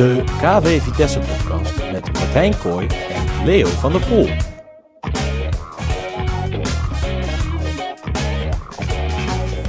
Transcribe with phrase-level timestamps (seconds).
[0.00, 4.26] De KW Vitesse podcast met Martijn Kooi en Leo van der Poel.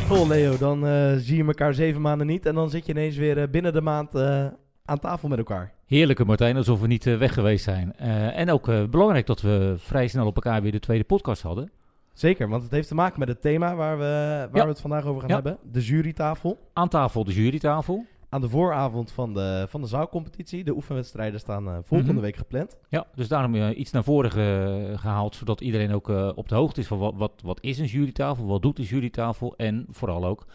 [0.07, 3.17] Vol Leo, dan eh, zie je elkaar zeven maanden niet en dan zit je ineens
[3.17, 4.45] weer eh, binnen de maand eh,
[4.85, 5.73] aan tafel met elkaar.
[5.85, 7.93] Heerlijke Martijn, alsof we niet weg geweest zijn.
[7.97, 11.41] Eh, en ook eh, belangrijk dat we vrij snel op elkaar weer de tweede podcast
[11.41, 11.71] hadden.
[12.13, 14.63] Zeker, want het heeft te maken met het thema waar we, waar Ja.
[14.63, 15.35] we het vandaag over gaan Ja.
[15.35, 15.57] hebben.
[15.71, 16.57] De jurytafel.
[16.73, 18.05] Aan tafel de jurytafel.
[18.33, 20.63] Aan de vooravond van de, van de zaalcompetitie.
[20.63, 22.21] De oefenwedstrijden staan eh, volgende Mhm.
[22.21, 22.77] week gepland.
[22.89, 26.55] Ja, dus daarom eh, iets naar voren ge- gehaald, zodat iedereen ook eh, op de
[26.55, 30.25] hoogte is van wat, wat, wat is een jurytafel, wat doet de jurytafel en vooral
[30.25, 30.45] ook,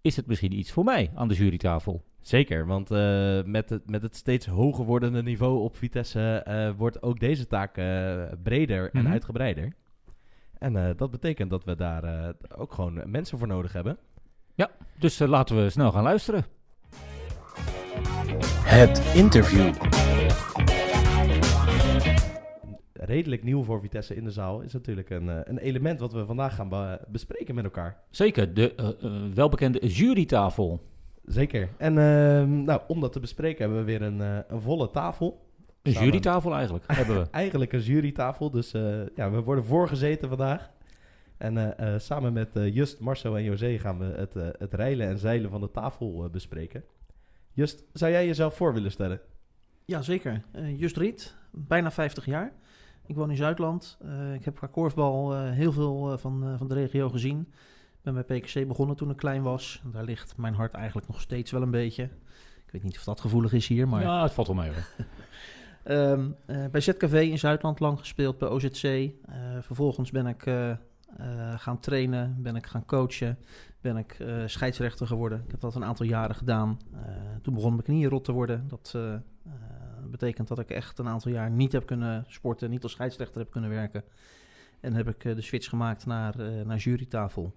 [0.00, 2.02] is het misschien iets voor mij aan de jurytafel?
[2.20, 2.88] Zeker, want
[3.46, 7.72] met, het, met het steeds hoger wordende niveau op Vitesse wordt ook deze taak
[8.42, 9.12] breder en Mhm.
[9.12, 9.72] uitgebreider.
[10.58, 13.98] En dat betekent dat we daar ook gewoon mensen voor nodig hebben.
[14.98, 16.44] Dus eh, laten we snel gaan luisteren.
[18.64, 19.74] Het interview.
[22.92, 26.24] redelijk nieuw voor Vitesse in de zaal is natuurlijk een, eh, een element wat we
[26.26, 27.96] vandaag gaan be- bespreken met elkaar.
[28.10, 30.80] Zeker, de eh, eh, welbekende jurytafel.
[31.24, 31.68] Zeker.
[31.78, 35.44] En ehm, nou, om dat te bespreken hebben we weer een, een volle tafel.
[35.82, 36.08] Een Samen.
[36.08, 37.26] jurytafel eigenlijk, hebben we.
[37.30, 40.70] Eigenlijk een jurytafel, dus eh, ja, we worden voorgezeten vandaag.
[41.36, 45.18] En eh, eh, samen met Just, Marcel en José gaan we het, het reilen en
[45.18, 46.84] zeilen van de tafel bespreken.
[47.54, 49.20] Just, zou jij jezelf voor willen stellen?
[49.84, 50.42] Ja, zeker.
[50.52, 52.52] Eh, Just Riet, bijna 50 jaar.
[53.06, 53.98] Ik woon in Zuidland.
[54.02, 57.40] Eh, ik heb qua korfbal eh, heel veel eh, van, eh, van de regio gezien.
[57.92, 59.80] Ik ben bij PKC begonnen toen ik klein was.
[59.84, 62.02] En Daar ligt mijn hart eigenlijk nog steeds wel een beetje.
[62.66, 64.02] Ik weet niet of dat gevoelig is hier, maar...
[64.02, 64.86] Ja, het valt wel mee hoor.
[65.84, 68.82] Ehm, eh, bij ZKV in Zuidland lang gespeeld, bij OZC.
[68.84, 69.10] Eh,
[69.60, 70.44] vervolgens ben ik
[71.18, 73.38] eh, gaan trainen, ben ik gaan coachen,
[73.80, 75.42] ben ik eh, scheidsrechter geworden.
[75.44, 76.80] Ik heb dat een aantal jaren gedaan.
[76.92, 77.00] Eh,
[77.42, 78.68] toen begon mijn knieën rot te worden.
[78.68, 78.98] Dat
[80.10, 83.50] betekent dat ik echt een aantal jaar niet heb kunnen sporten, niet als scheidsrechter heb
[83.50, 84.04] kunnen werken.
[84.80, 87.54] En heb ik de switch gemaakt naar, naar jurytafel.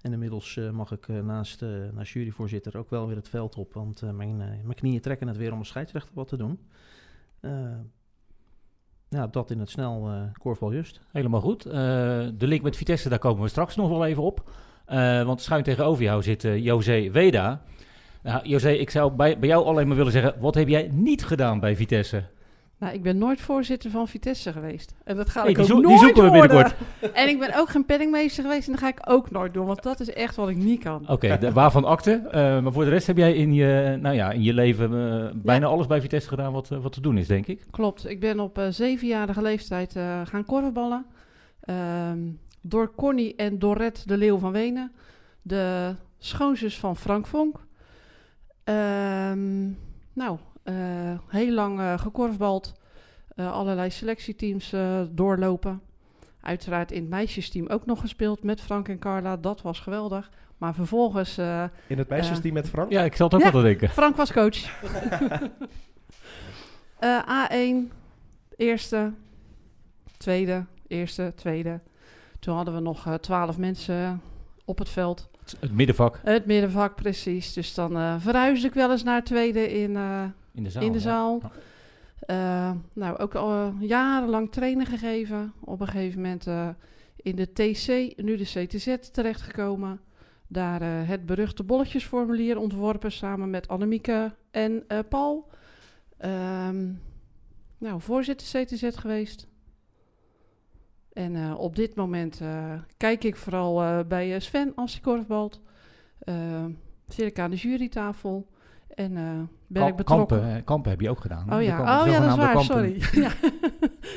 [0.00, 1.60] En inmiddels mag ik naast,
[1.92, 3.72] naast juryvoorzitter ook wel weer het veld op.
[3.72, 6.58] Want mijn, mijn knieën trekken het weer om als scheidsrechter wat te doen.
[9.10, 11.00] Ja, dat in het snel eh korfbal just.
[11.12, 11.66] Helemaal goed.
[11.66, 11.72] Eh,
[12.34, 14.50] de link met Vitesse, daar komen we straks nog wel even op.
[14.84, 17.60] Eh, want schuin tegenover jou zit José Weda.
[18.22, 21.24] Nou, José, ik zou bij, bij jou alleen maar willen zeggen, wat heb jij niet
[21.24, 22.24] gedaan bij Vitesse?
[22.80, 24.94] Nou, ik ben nooit voorzitter van Vitesse geweest.
[25.04, 26.48] En dat ga ik ook zo- die nooit zoeken we worden.
[26.50, 27.14] binnenkort.
[27.16, 29.66] En ik ben ook geen penningmeester geweest en dat ga ik ook nooit doen.
[29.66, 31.08] Want dat is echt wat ik niet kan.
[31.08, 32.12] Oké, waarvan akte.
[32.30, 35.30] Eh, maar voor de rest heb jij in je, nou ja, in je leven eh,
[35.34, 37.64] bijna alles bij Vitesse gedaan wat, eh, wat te doen is, denk ik.
[37.70, 38.08] Klopt.
[38.08, 39.92] Ik ben op zevenjarige leeftijd
[40.24, 41.06] gaan korfballen.
[41.60, 42.18] Ehm,
[42.60, 44.92] door Connie en Dorette de Leeuw van Wenen.
[45.42, 47.56] De schoonzus van Frank Vonk.
[48.64, 49.64] Ehm,
[50.12, 50.38] nou,
[51.28, 52.72] heel lang eh, gekorfbald.
[53.36, 55.80] Eh, allerlei selectieteams eh, doorlopen.
[56.40, 59.36] Uiteraard in het meisjesteam ook nog gespeeld met Frank en Carla.
[59.36, 60.30] Dat was geweldig.
[60.58, 61.38] Maar vervolgens...
[61.38, 62.90] eh, In het meisjesteam met Frank?
[62.90, 63.52] Ja, ik zal het ook Ja.
[63.52, 63.88] wel denken.
[63.88, 64.58] Frank was coach.
[66.98, 67.92] Eh, A1,
[68.56, 69.12] eerste,
[70.16, 71.80] tweede, eerste, tweede.
[72.38, 74.20] Toen hadden we nog eh, twaalf mensen
[74.64, 75.28] op het veld.
[75.60, 77.52] Het, middenvak Het middenvak, precies.
[77.52, 80.82] Dus dan eh verhuisde ik wel eens naar het tweede in, eh, in de zaal.
[80.82, 81.40] in de zaal.
[81.42, 81.50] Ja.
[82.20, 85.52] Eh, nou, ook al eh, jarenlang training gegeven.
[85.60, 86.68] Op een gegeven moment eh,
[87.16, 90.00] in de TC, nu de CTZ, terechtgekomen.
[90.46, 95.48] Daar het beruchte bolletjesformulier ontworpen samen met Annemieke en Paul.
[96.16, 96.92] Ehm,
[97.78, 99.46] nou, voorzitter CTZ geweest.
[101.12, 102.40] En op dit moment
[102.96, 105.60] kijk ik vooral bij Sven als hij korfbalt.
[106.20, 106.64] Eh,
[107.08, 108.48] zit ik aan de jurytafel.
[109.00, 109.22] En eh,
[109.66, 110.38] ben Kamp- ik betrokken.
[110.38, 111.52] Kampen, kampen heb je ook gedaan.
[111.54, 112.64] Oh ja, oh, ja dat is waar, kampen.
[112.64, 113.02] sorry.
[113.24, 113.30] ja.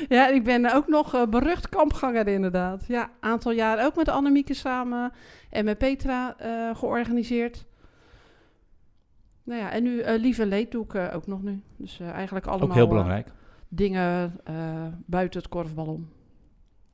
[0.08, 2.84] ja, ik ben ook nog eh, berucht kampganger inderdaad.
[2.86, 5.12] Ja, aantal jaren ook met Annemieke samen
[5.50, 7.64] en met Petra eh, georganiseerd.
[9.42, 11.62] Nou ja, en nu Lieve Leed doe ik ook nog nu.
[11.76, 13.28] Dus eigenlijk allemaal Ook heel belangrijk.
[13.68, 14.40] dingen
[15.06, 16.08] buiten het korfbal om.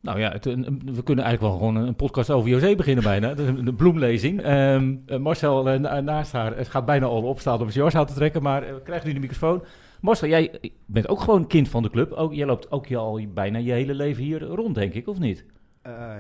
[0.03, 3.37] Nou ja, het, we kunnen eigenlijk wel gewoon een podcast over José beginnen bijna.
[3.37, 4.41] Een, een bloemlezing.
[4.41, 7.95] Ehm, eh, Marcel eh, na- naast haar, het gaat bijna al opstaan om zijn jas
[7.95, 9.63] aan te trekken, maar eh, krijgt nu de microfoon.
[10.01, 12.13] Marcel, jij bent ook gewoon kind van de club.
[12.13, 15.19] Ook, jij loopt ook je al bijna je hele leven hier rond, denk ik, of
[15.19, 15.45] niet?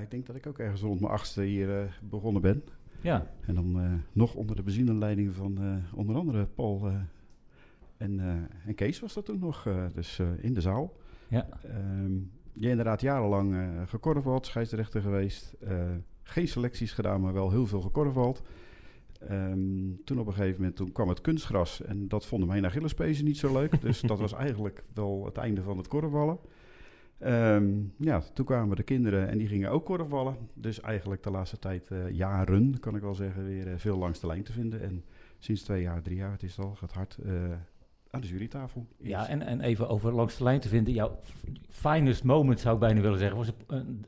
[0.02, 2.62] Ik denk dat ik ook ergens rond mijn achtste hier begonnen ben.
[3.00, 3.26] Ja.
[3.46, 5.58] En dan nog onder de bezienleiding van
[5.94, 6.90] onder andere Paul
[7.96, 8.20] en,
[8.66, 9.66] en Kees was dat toen nog.
[9.94, 10.92] dus in de zaal.
[11.28, 11.46] Ja.
[11.62, 12.12] Ehm,
[12.52, 13.56] je inderdaad jarenlang
[13.86, 15.52] gekorfbald, scheidsrechter geweest.
[15.60, 15.90] eh,
[16.22, 18.42] geen selecties gedaan, maar wel heel veel gekorfbald.
[19.28, 23.24] Ehm, toen op een gegeven moment toen kwam het kunstgras en dat vonden mijn Achillespezen
[23.24, 23.80] niet zo leuk.
[23.80, 26.38] dus dat was eigenlijk wel het einde van het korfballen.
[27.18, 30.36] Ehm, ja, toen kwamen de kinderen en die gingen ook korfballen.
[30.54, 34.26] Dus eigenlijk de laatste tijd, eh, jaren kan ik wel zeggen, weer veel langs de
[34.26, 34.80] lijn te vinden.
[34.80, 35.04] En
[35.38, 37.18] sinds twee jaar, drie jaar, het is al, gaat hard
[38.10, 38.86] aan de jurytafel.
[38.96, 40.94] Ja, en, en even over langs de lijn te vinden.
[40.94, 41.18] Jouw
[41.68, 43.36] finest moment zou ik bijna willen zeggen.
[43.36, 43.52] Was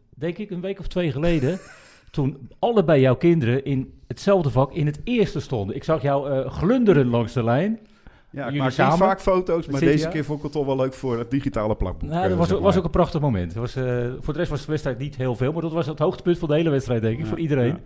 [0.09, 1.59] denk ik een week of twee geleden.
[2.11, 5.77] toen allebei jouw kinderen in hetzelfde vak in het eerste stonden.
[5.77, 7.79] Ik zag jou eh, glunderen langs de lijn.
[8.31, 10.77] Ja, ik Jullie maak niet vaak foto's, maar deze keer vond ik het toch wel
[10.77, 12.09] leuk voor het digitale plakboek.
[12.09, 13.55] Nou, eh, dat was, zeg was ook een prachtig moment.
[13.55, 13.85] Was, eh,
[14.21, 15.53] voor de rest was de wedstrijd niet heel veel.
[15.53, 17.23] Maar dat was het hoogtepunt van de hele wedstrijd, denk ik.
[17.23, 17.67] Ja, voor iedereen.
[17.67, 17.81] ja.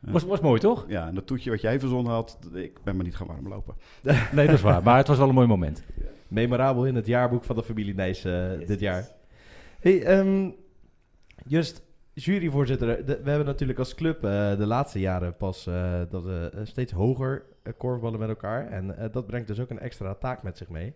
[0.00, 0.84] Was, was mooi, toch?
[0.88, 3.74] Ja, en dat toetje wat jij verzonnen had, ik ben maar niet gaan warm lopen.
[4.32, 4.82] Nee, dat is waar.
[4.82, 5.82] Maar het was wel een mooi moment.
[6.28, 9.08] Memorabel in het jaarboek van de familie Nijs eh, dit jaar.
[9.80, 10.50] Hey, ehm,
[11.46, 11.82] Just,
[12.14, 13.06] juryvoorzitter.
[13.06, 16.60] de- we hebben natuurlijk als club eh, de laatste jaren pas eh, dat we eh,
[16.64, 17.44] steeds hoger
[17.76, 18.66] korfballen met elkaar.
[18.66, 20.94] En eh, dat brengt dus ook een extra taak met zich mee.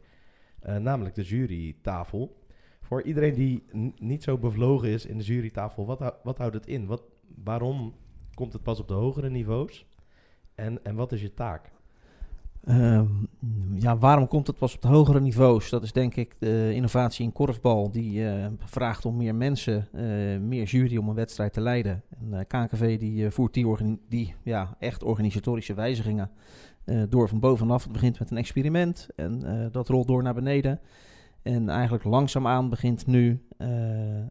[0.61, 2.43] Eh, namelijk de jurytafel.
[2.81, 3.65] Voor iedereen die
[3.99, 6.87] niet zo bevlogen is in de jurytafel, wat, hou- wat houdt het in?
[6.87, 7.03] Wat,
[7.45, 7.95] waarom
[8.35, 9.87] komt het pas op de hogere niveaus?
[10.55, 11.73] En, en wat is je taak?
[12.65, 13.07] Ehm,
[13.75, 15.71] ja, waarom komt het pas op de hogere niveaus?
[15.71, 17.91] Dat is denk ik de innovatie in korfbal.
[17.91, 20.03] Die eh, vraagt om meer mensen, eh,
[20.41, 22.03] meer jury om een wedstrijd te leiden.
[22.21, 26.31] En KNKV die, voert die, die ja, echt organisatorische wijzigingen
[27.09, 27.83] door van bovenaf.
[27.83, 30.81] Het begint met een experiment en dat rolt door naar beneden.
[31.43, 33.43] En eigenlijk langzaamaan begint nu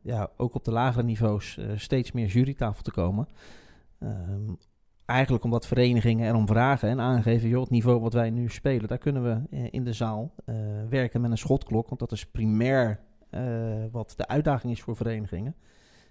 [0.03, 3.27] ja, ook op de lagere niveaus steeds meer jurytafel te komen.
[4.03, 4.53] Ehm,
[5.05, 8.97] eigenlijk omdat verenigingen erom vragen en aangeven, joh, het niveau wat wij nu spelen, daar
[8.97, 10.55] kunnen we eh, in de zaal eh,
[10.89, 11.87] werken met een schotklok.
[11.87, 13.43] Want dat is primair eh,
[13.91, 15.55] wat de uitdaging is voor verenigingen.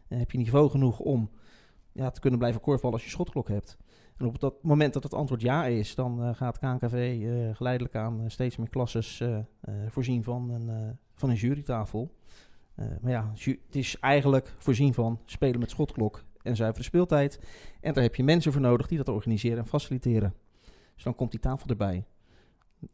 [0.08, 1.30] En heb je niveau genoeg om
[1.92, 3.76] ja, te kunnen blijven korfballen als je schotklok hebt.
[4.16, 8.56] En op dat moment dat het antwoord ja is, dan gaat KNKV geleidelijk aan steeds
[8.56, 9.22] meer klasses
[9.88, 12.14] voorzien van een, van een jurytafel.
[12.74, 17.40] Maar ja, het is eigenlijk voorzien van spelen met schotklok en zuivere speeltijd.
[17.80, 20.34] En daar heb je mensen voor nodig die dat organiseren en faciliteren.
[20.94, 22.04] Dus dan komt die tafel erbij.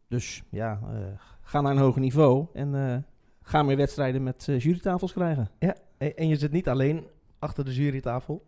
[0.08, 0.98] Dus ja, eh,
[1.42, 2.96] ga naar een hoger niveau en eh,
[3.42, 5.50] ga meer wedstrijden met eh, jurytafels krijgen.
[5.58, 7.06] En, en je zit niet alleen
[7.38, 8.46] achter de jurytafel?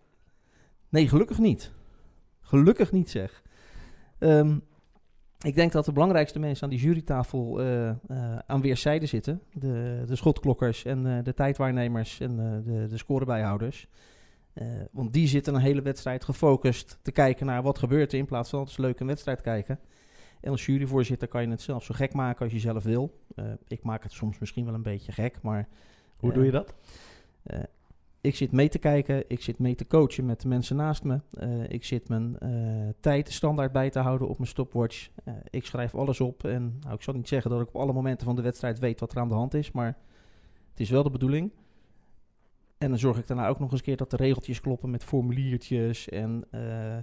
[0.88, 1.73] Nee, gelukkig niet.
[2.41, 3.43] Gelukkig niet zeg.
[4.19, 4.58] Ehm,
[5.41, 7.61] ik denk dat de belangrijkste mensen aan die jurytafel
[8.46, 9.43] aan weerszijden zitten.
[9.53, 13.88] De, de schotklokkers en de tijdwaarnemers en de, de scorebijhouders.
[14.52, 18.26] Eh, want die zitten een hele wedstrijd gefocust te kijken naar wat gebeurt er in
[18.26, 19.79] plaats van altijd leuk een wedstrijd kijken.
[20.41, 23.20] En als juryvoorzitter kan je het zelf zo gek maken als je zelf wil.
[23.35, 25.69] Eh, ik maak het soms misschien wel een beetje gek, maar...
[26.17, 26.75] Hoe doe je dat?
[27.43, 27.61] eh,
[28.20, 31.20] ik zit mee te kijken, ik zit mee te coachen met de mensen naast me.
[31.69, 32.38] Ik zit mijn
[33.00, 35.08] tijd standaard bij te houden op mijn stopwatch.
[35.50, 38.26] Ik schrijf alles op en nou, ik zal niet zeggen dat ik op alle momenten
[38.26, 39.96] van de wedstrijd weet wat er aan de hand is, maar
[40.70, 41.53] het is wel de bedoeling.
[42.81, 45.05] En dan zorg ik daarna ook nog eens een keer dat de regeltjes kloppen met
[45.05, 46.97] formuliertjes en eh,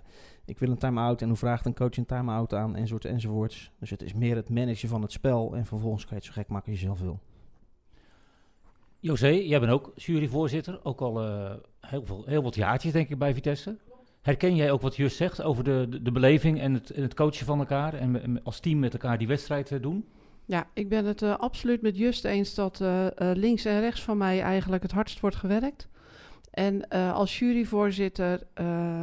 [0.46, 3.72] ik wil een time-out en hoe vraagt een coach een time-out aan enzovoort enzovoorts.
[3.80, 6.42] Dus het is meer het managen van het spel en vervolgens kan je het zo
[6.42, 7.20] gek maken als je zelf wil.
[9.00, 10.80] José, jij bent ook juryvoorzitter.
[10.84, 13.78] Ook al eh, heel, veel, heel wat jaartjes, denk ik, bij Vitesse.
[14.22, 17.46] Herken jij ook wat Just zegt over de, de, beleving en het, en het coachen
[17.46, 17.94] van elkaar?
[17.94, 20.06] En als team met elkaar die wedstrijd eh, doen?
[20.48, 24.02] Ja, ik ben het eh, absoluut met Just eens dat eh, eh, links en rechts
[24.02, 25.88] van mij eigenlijk het hardst wordt gewerkt.
[26.52, 28.48] En als juryvoorzitter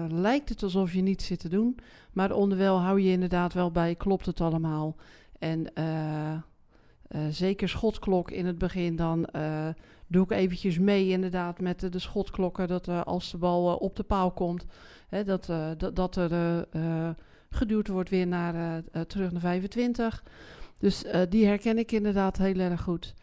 [0.08, 1.78] lijkt het alsof je niets zit te doen.
[2.12, 4.96] Maar onderwijl hou je inderdaad wel bij, klopt het allemaal?
[5.38, 5.72] En
[7.30, 9.26] zeker schotklok in het begin, dan
[10.06, 12.68] doe ik eventjes mee inderdaad met de, schotklokken.
[12.68, 14.66] Dat als de bal op de paal komt,
[15.08, 15.46] hè, dat,
[15.76, 16.66] dat, dat er
[17.50, 20.22] geduwd wordt weer naar, terug naar 25.
[20.78, 23.14] Dus eh, die herken ik inderdaad heel erg goed.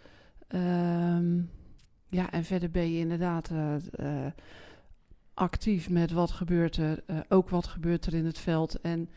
[0.48, 1.36] Ehm,
[2.10, 4.31] ja, en verder ben je inderdaad eh, eh,
[5.34, 7.03] actief met wat gebeurt er.
[7.29, 8.81] ook wat gebeurt er in het veld.
[8.81, 9.10] En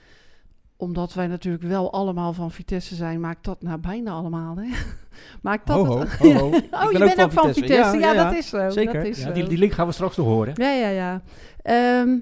[0.76, 4.68] omdat wij natuurlijk wel allemaal van Vitesse zijn, maakt dat nou bijna allemaal, hè?
[5.42, 6.50] maakt dat Ho, ho, het- ho, ho.
[6.50, 6.56] Ja.
[6.56, 7.74] Ik Oh, ben je bent ook van van Vitesse.
[7.74, 7.98] Vitesse.
[7.98, 8.70] Ja, Ja, ja, dat is zo.
[8.70, 8.92] zeker.
[8.94, 9.32] Dat is zo.
[9.32, 10.52] die, die link gaan we straks nog horen.
[10.56, 11.22] Ja, ja, ja.
[11.62, 12.18] Ehm,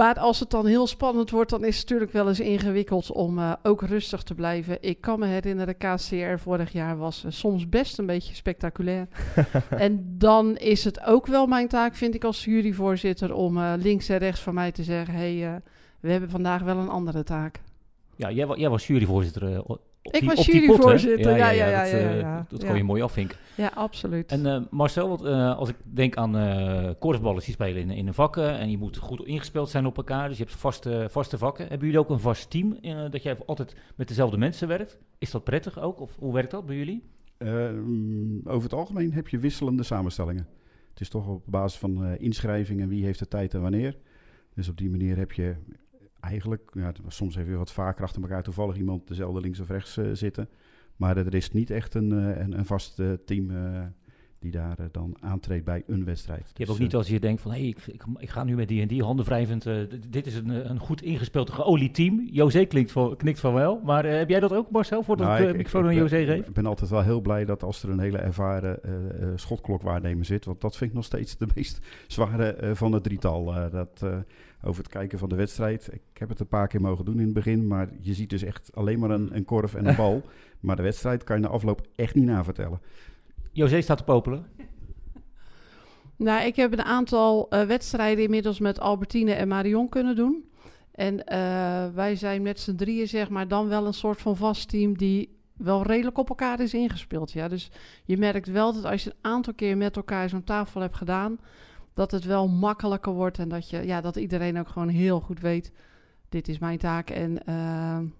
[0.00, 3.38] maar als het dan heel spannend wordt, dan is het natuurlijk wel eens ingewikkeld om
[3.38, 4.78] eh, ook rustig te blijven.
[4.80, 9.08] Ik kan me herinneren, KCR vorig jaar was eh, soms best een beetje spectaculair.
[9.70, 14.08] en dan is het ook wel mijn taak, vind ik als juryvoorzitter, om eh, links
[14.08, 15.14] en rechts van mij te zeggen...
[15.14, 15.60] hé, hey, eh,
[16.00, 17.60] we hebben vandaag wel een andere taak.
[18.16, 21.90] Ja, jij, jij was juryvoorzitter eh, op Ik die, was juryvoorzitter, ja, ja, ja, dat,
[21.90, 22.46] ja, eh, ja.
[22.48, 22.68] dat Ja.
[22.68, 23.38] kon je mooi afvinken.
[23.56, 24.30] Ja, absoluut.
[24.30, 28.14] En eh, Marcel, eh, als ik denk aan eh korfballers die spelen in, in een
[28.14, 31.66] vakken en je moet goed ingespeeld zijn op elkaar, dus je hebt vaste, vaste vakken.
[31.68, 32.76] Hebben jullie ook een vast team,
[33.10, 34.98] dat jij altijd met dezelfde mensen werkt?
[35.18, 37.02] Is dat prettig ook, of hoe werkt dat bij jullie?
[38.44, 40.46] Over het algemeen heb je wisselende samenstellingen.
[40.90, 43.96] Het is toch op basis van eh inschrijvingen, wie heeft de tijd en wanneer.
[44.54, 45.54] Dus op die manier heb je
[46.20, 50.10] eigenlijk, ja, soms even wat vaker achter elkaar toevallig iemand dezelfde links of rechts eh,
[50.12, 50.48] zitten.
[51.00, 53.50] Maar er is niet echt een, eh, een, een vast eh, team
[54.38, 56.40] die daar dan aantreedt bij een wedstrijd.
[56.40, 58.28] Je hebt Dus, ook niet eh, als je denkt van, hé, hey, ik, ik, ik
[58.28, 59.64] ga nu met die en die handen wrijvend,
[60.08, 62.28] dit is een, een goed ingespeeld, geolied team.
[62.30, 65.56] José klinkt van, knikt van wel, maar heb jij dat ook Marcel, voordat Nou, ik
[65.56, 66.46] microfoon aan José geef?
[66.46, 68.80] Ik ben altijd wel heel blij dat als er een hele ervaren
[69.34, 73.44] schotklokkwaarnemer zit, want dat vind ik nog steeds de meest zware van het drietal.
[73.70, 74.06] dat,
[74.62, 75.88] over het kijken van de wedstrijd.
[75.92, 78.42] Ik heb het een paar keer mogen doen in het begin, maar je ziet dus
[78.42, 80.22] echt alleen maar een, een korf en een bal.
[80.60, 82.80] maar de wedstrijd kan je na afloop echt niet navertellen.
[83.52, 84.46] José staat te popelen.
[86.16, 90.44] Nou, ik heb een aantal eh, wedstrijden inmiddels met Albertine en Marion kunnen doen.
[90.92, 94.68] En eh, wij zijn met z'n drieën, zeg maar, dan wel een soort van vast
[94.68, 97.32] team die wel redelijk op elkaar is ingespeeld.
[97.32, 97.48] Ja.
[97.48, 97.70] Dus
[98.04, 101.38] je merkt wel dat als je een aantal keer met elkaar zo'n tafel hebt gedaan,
[101.94, 105.40] dat het wel makkelijker wordt en dat, je, ja, dat iedereen ook gewoon heel goed
[105.40, 105.72] weet,
[106.28, 107.10] dit is mijn taak.
[107.10, 107.54] En eh,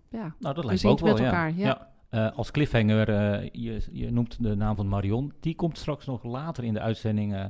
[0.08, 1.24] ja, Nou, dat We lijkt zien me ook het wel, met ja.
[1.26, 1.88] elkaar, ja.
[2.08, 6.24] Eh, als cliffhanger, eh, je, je noemt de naam van Marion, die komt straks nog
[6.24, 7.44] later in de uitzending eh,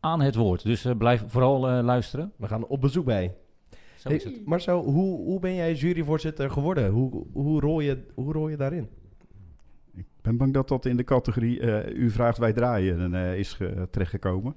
[0.00, 0.62] aan het woord.
[0.62, 2.32] Dus blijf vooral eh, luisteren.
[2.36, 3.34] We gaan op bezoek bij.
[3.96, 4.46] Zo Hey, is het.
[4.46, 6.90] Marcel, hoe, hoe ben jij juryvoorzitter geworden?
[6.90, 8.88] Hoe, hoe, rol je, hoe rol je daarin?
[9.94, 13.52] Ik ben bang dat dat in de categorie eh, u vraagt wij draaien eh, is
[13.52, 14.54] ge- terechtgekomen.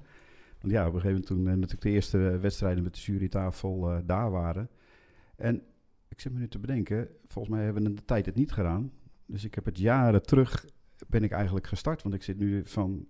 [0.60, 3.90] Want ja, op een gegeven moment toen eh, natuurlijk de eerste wedstrijden met de jurytafel
[3.90, 4.68] eh, daar waren.
[5.36, 5.62] En
[6.08, 8.52] ik zit me nu te bedenken, volgens mij hebben we in de tijd het niet
[8.52, 8.92] gedaan.
[9.26, 10.64] Dus ik heb het jaren terug,
[11.06, 12.02] ben ik eigenlijk gestart.
[12.02, 13.06] Want ik zit nu van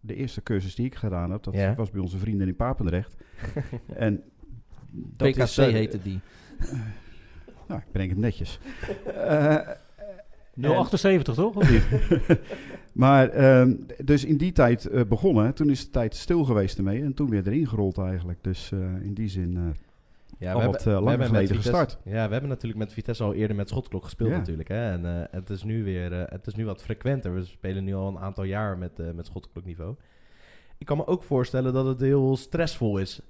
[0.00, 1.74] de eerste cursus die ik gedaan heb, dat Ja.
[1.74, 3.14] was bij onze vrienden in Papendrecht.
[3.86, 4.22] en
[4.92, 6.20] dat PKC is, eh, heette die.
[7.68, 8.58] Nou, ik breng het netjes.
[9.06, 9.68] Eh,
[10.54, 11.54] 078 toch?
[11.56, 11.82] Of niet?
[12.92, 15.54] Maar ehm, dus in die tijd eh, begonnen.
[15.54, 17.02] Toen is de tijd stil geweest ermee.
[17.02, 18.38] En toen weer erin gerold eigenlijk.
[18.42, 19.62] Dus eh, in die zin eh,
[20.38, 21.98] Ja, al wat langer met geleden Vitesse- gestart.
[22.04, 24.36] Ja, we hebben natuurlijk met Vitesse al eerder met schotklok gespeeld Ja.
[24.36, 24.68] natuurlijk.
[24.68, 24.90] Hè?
[24.90, 27.34] En eh, het is nu weer eh, het is nu wat frequenter.
[27.34, 29.94] We spelen nu al een aantal jaar met, eh met schotklokniveau.
[30.78, 33.20] Ik kan me ook voorstellen dat het heel stressvol is.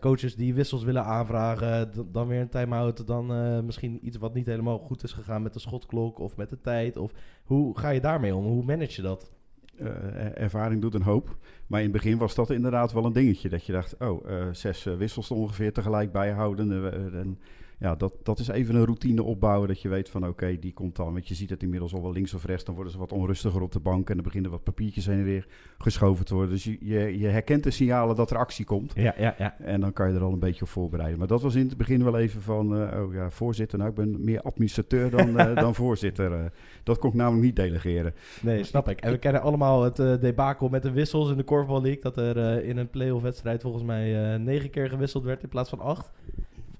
[0.00, 3.06] Coaches die wissels willen aanvragen, dan weer een time-out.
[3.06, 6.50] Dan eh, misschien iets wat niet helemaal goed is gegaan met de schotklok of met
[6.50, 6.96] de tijd.
[6.96, 7.12] Of,
[7.44, 8.44] hoe ga je daarmee om?
[8.44, 9.32] Hoe manage je dat?
[9.76, 11.36] Er- ervaring doet een hoop.
[11.66, 13.48] Maar in het begin was dat inderdaad wel een dingetje.
[13.48, 16.72] Dat je dacht, oh, eh, zes wissels ongeveer tegelijk bijhouden.
[17.14, 17.38] en
[17.82, 19.68] ja, dat, dat is even een routine opbouwen.
[19.68, 21.12] Dat je weet van, oké, die komt dan.
[21.12, 22.64] Want je ziet het inmiddels al wel links of rechts.
[22.64, 24.08] Dan worden ze wat onrustiger op de bank.
[24.08, 25.46] En dan beginnen wat papiertjes heen en weer
[25.78, 26.52] geschoven te worden.
[26.52, 28.92] Dus je, je, je herkent de signalen dat er actie komt.
[28.94, 29.58] Ja, ja, ja.
[29.58, 31.18] En dan kan je er al een beetje op voorbereiden.
[31.18, 33.78] Maar dat was in het begin wel even van, eh, oh ja, voorzitter.
[33.78, 36.32] Nou, ik ben meer administrateur dan, eh, dan voorzitter.
[36.32, 36.44] eh.
[36.82, 38.14] dat kon ik namelijk niet delegeren.
[38.42, 39.00] Nee, snap ik.
[39.00, 42.02] En we kennen allemaal het debakel met de wissels in de Korfbal League.
[42.02, 45.80] Dat er in een playoff wedstrijd volgens mij negen keer gewisseld werd in plaats van
[45.80, 46.10] acht.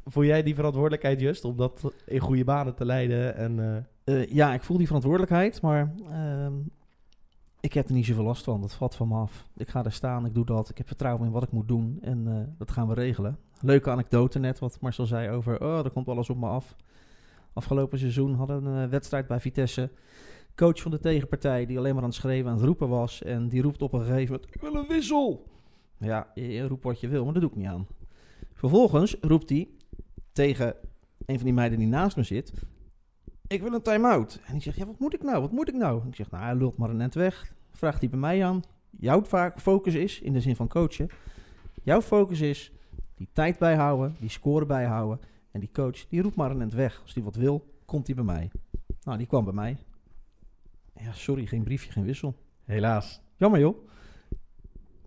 [0.04, 3.36] Voel jij die verantwoordelijkheid just om dat in goede banen te leiden?
[3.36, 6.52] En, eh, Eh, ja, ik voel die verantwoordelijkheid, maar ehm,
[7.60, 8.60] ik heb er niet zoveel last van.
[8.60, 9.46] Dat valt van me af.
[9.56, 10.68] Ik ga er staan, ik doe dat.
[10.68, 13.38] Ik heb vertrouwen in wat ik moet doen en eh, dat gaan we regelen.
[13.60, 16.76] Leuke anekdote net, wat Marcel zei over, oh, er komt alles op me af.
[17.52, 19.90] Afgelopen seizoen hadden we een wedstrijd bij Vitesse.
[20.54, 23.22] Coach van de tegenpartij die alleen maar aan het schreeuwen, aan het roepen was.
[23.22, 25.46] En die roept op een gegeven moment, ik wil een wissel.
[25.98, 27.86] Ja, je roept wat je wil, maar dat doe ik niet aan.
[28.52, 29.68] Vervolgens roept hij
[30.32, 30.74] tegen
[31.26, 32.52] een van die meiden die naast me zit
[33.52, 34.40] ik wil een time-out.
[34.44, 35.40] En ik zeg, ja, wat moet ik nou?
[35.40, 36.06] Wat moet ik nou?
[36.08, 37.54] Ik zeg, nou, hij lult maar een net weg.
[37.70, 38.62] Vraagt hij bij mij aan.
[38.90, 39.24] Jouw
[39.56, 41.08] focus is, in de zin van coachen,
[41.82, 42.72] jouw focus is
[43.14, 45.20] die tijd bijhouden, die score bijhouden.
[45.50, 47.00] En die coach, die roept maar een net weg.
[47.02, 48.50] Als die wat wil, komt hij bij mij.
[49.02, 49.76] Nou, die kwam bij mij.
[50.94, 52.34] Ja, sorry, geen briefje, geen wissel.
[52.64, 53.20] helaas.
[53.36, 53.88] Jammer joh.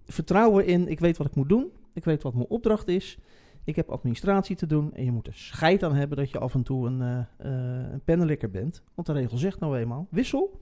[0.05, 1.71] Vertrouwen in, ik weet wat ik moet doen.
[1.93, 3.17] Ik weet wat mijn opdracht is.
[3.65, 4.93] Ik heb administratie te doen.
[4.93, 7.49] En je moet er scheid aan hebben dat je af en toe een, eh,
[7.91, 8.83] een pennenlikker bent.
[8.93, 10.61] Want de regel zegt nou eenmaal, wissel.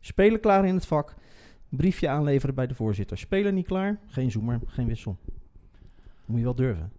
[0.00, 1.14] Spelen klaar in het vak.
[1.68, 3.18] Briefje aanleveren bij de voorzitter.
[3.18, 5.16] Spelen niet klaar, geen zoemer, geen wissel.
[6.24, 6.92] Moet je wel durven.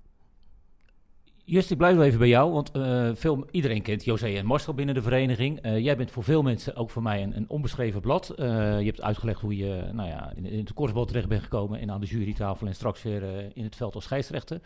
[1.43, 4.73] Just, ik blijf wel even bij jou, want eh, veel, iedereen kent José en Marcel
[4.73, 5.59] binnen de vereniging.
[5.61, 8.33] Jij bent voor veel mensen, ook voor mij, een, een onbeschreven blad.
[8.37, 8.43] Je
[8.85, 12.01] hebt uitgelegd hoe je nou ja, in, in het korfbal terecht bent gekomen en aan
[12.01, 14.61] de jurytafel en straks weer in het veld als scheidsrechter.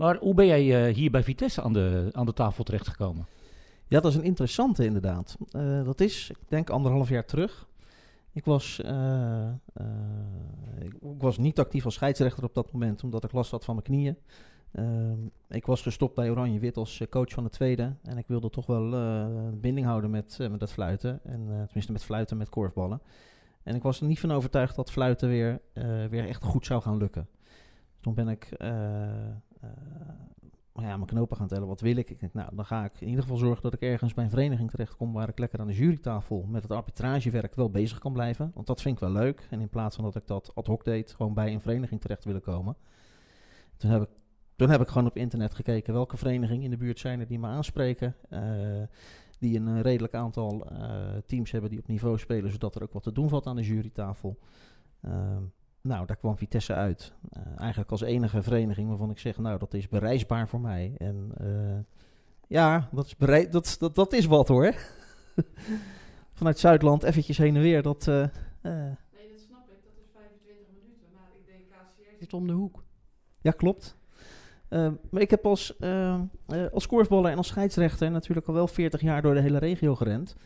[0.00, 3.26] Maar hoe ben jij eh, hier bij Vitesse aan de, aan de tafel terechtgekomen?
[3.86, 5.36] Ja, dat is een interessante inderdaad.
[5.50, 7.68] Eh, dat is, ik denk, anderhalf jaar terug.
[8.32, 9.50] Ik was, eh,
[10.78, 13.86] ik, was niet actief als scheidsrechter op dat moment, omdat ik last had van mijn
[13.86, 14.16] knieën.
[15.48, 17.94] Ik was gestopt bij Oranje-Wit als eh, coach van de tweede.
[18.02, 18.90] En ik wilde toch wel
[19.54, 21.20] binding houden met, met het fluiten.
[21.24, 23.02] En, tenminste met fluiten met korfballen.
[23.62, 25.60] En ik was er niet van overtuigd dat fluiten weer,
[26.10, 27.28] weer echt goed zou gaan lukken.
[28.00, 28.48] Toen ben ik
[30.72, 31.68] maar ja, mijn knopen gaan tellen.
[31.68, 32.10] Wat wil ik?
[32.10, 34.30] Ik denk, nou, dan ga ik in ieder geval zorgen dat ik ergens bij een
[34.30, 35.12] vereniging terechtkom...
[35.12, 38.50] waar ik lekker aan de jurytafel met het arbitragewerk wel bezig kan blijven.
[38.54, 39.46] Want dat vind ik wel leuk.
[39.50, 42.24] En in plaats van dat ik dat ad hoc deed, gewoon bij een vereniging terecht
[42.24, 42.76] willen komen.
[43.76, 44.08] Toen heb ik
[44.60, 47.38] toen heb ik gewoon op internet gekeken welke verenigingen in de buurt zijn er die
[47.38, 48.16] me aanspreken.
[48.28, 48.40] eh,
[49.38, 52.92] die een eh, redelijk aantal eh, teams hebben die op niveau spelen, zodat er ook
[52.92, 54.38] wat te doen valt aan de jurytafel.
[55.00, 55.42] Ehm,
[55.82, 57.12] nou, daar kwam Vitesse uit.
[57.30, 60.94] Eh, eigenlijk als enige vereniging waarvan ik zeg, nou, dat is bereisbaar voor mij.
[60.98, 61.78] En eh,
[62.46, 64.74] ja, dat is, berei- dat, dat, dat is wat hoor.
[66.32, 68.08] Vanuit Zuidland eventjes heen en weer, dat...
[68.08, 68.26] eh, Nee,
[69.30, 69.78] dat snap ik.
[69.84, 71.06] Dat is 25 minuten.
[71.14, 72.82] Maar ik denk, KCR zit om de hoek.
[73.40, 73.96] Ja, klopt.
[74.68, 78.66] Ehm, maar ik heb als, ehm, eh, als korfballer en als scheidsrechter natuurlijk al wel
[78.68, 80.36] 40 jaar door de hele regio gerend.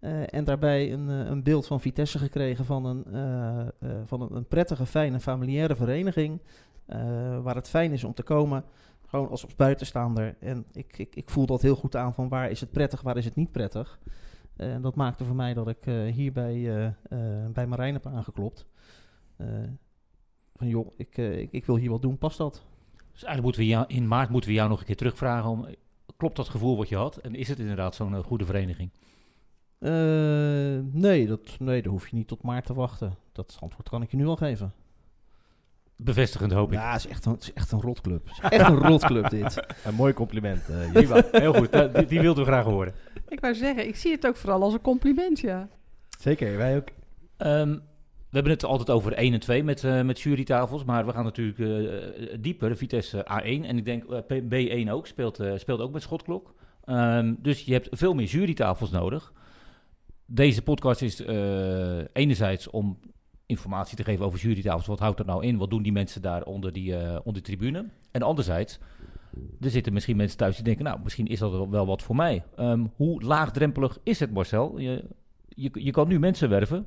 [0.00, 4.46] Eh, en daarbij een, eh, een beeld van Vitesse gekregen van een, eh, van een,
[4.46, 6.40] prettige, fijne, familiaire vereniging.
[7.42, 8.64] waar het fijn is om te komen,
[9.06, 10.36] gewoon als buitenstaander.
[10.40, 13.16] En ik, ik, ik voel dat heel goed aan van waar is het prettig, waar
[13.16, 13.98] is het niet prettig.
[14.56, 16.94] En dat maakte voor mij dat ik hier bij,
[17.52, 18.66] bij Marijn heb aangeklopt.
[20.56, 21.16] Van joh, ik,
[21.50, 22.62] ik, wil hier wat doen, past dat?
[23.12, 25.66] Dus eigenlijk moeten we jou, in maart moeten we jou nog een keer terugvragen om...
[26.16, 27.16] Klopt dat gevoel wat je had?
[27.16, 28.90] En is het inderdaad zo'n goede vereniging?
[29.78, 29.90] Eh,
[30.92, 33.14] nee, dat, nee, daar hoef je niet tot maart te wachten.
[33.32, 34.72] Dat antwoord kan ik je nu al geven.
[35.96, 36.78] Bevestigend hoop ik.
[36.78, 38.26] Ja, het is echt een, het is echt een rotclub.
[38.28, 39.56] Het is echt een rotclub dit.
[39.84, 40.68] Een mooi compliment.
[40.68, 40.76] eh,
[41.42, 41.72] heel goed.
[41.94, 42.94] Die, die wilden we graag horen.
[43.28, 45.68] Ik wou zeggen, ik zie het ook vooral als een compliment, ja.
[46.18, 46.88] Zeker, wij ook.
[47.36, 47.70] Ehm,
[48.28, 51.24] we hebben het altijd over 1 en 2 met, eh, met jurytafels, maar we gaan
[51.24, 52.76] natuurlijk eh, dieper.
[52.76, 56.54] Vitesse A1 en ik denk eh, P- B1 ook, speelt, eh, speelt ook met schotklok.
[56.84, 59.32] Ehm, dus je hebt veel meer jurytafels nodig.
[60.30, 62.98] Deze podcast is eh, enerzijds om
[63.46, 64.86] informatie te geven over jurytafels.
[64.86, 65.56] Wat houdt dat nou in?
[65.56, 67.88] Wat doen die mensen daar onder die, eh, onder de tribune?
[68.10, 68.78] En anderzijds,
[69.60, 70.84] er zitten misschien mensen thuis die denken...
[70.84, 72.44] nou, misschien is dat wel- wat voor mij.
[72.56, 74.78] Ehm, hoe laagdrempelig is het, Marcel?
[74.78, 75.04] Je,
[75.48, 76.86] je, je kan nu mensen werven.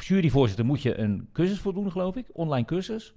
[0.00, 2.26] Juryvoorzitter moet je een cursus voor doen, geloof ik.
[2.32, 3.14] Online cursus.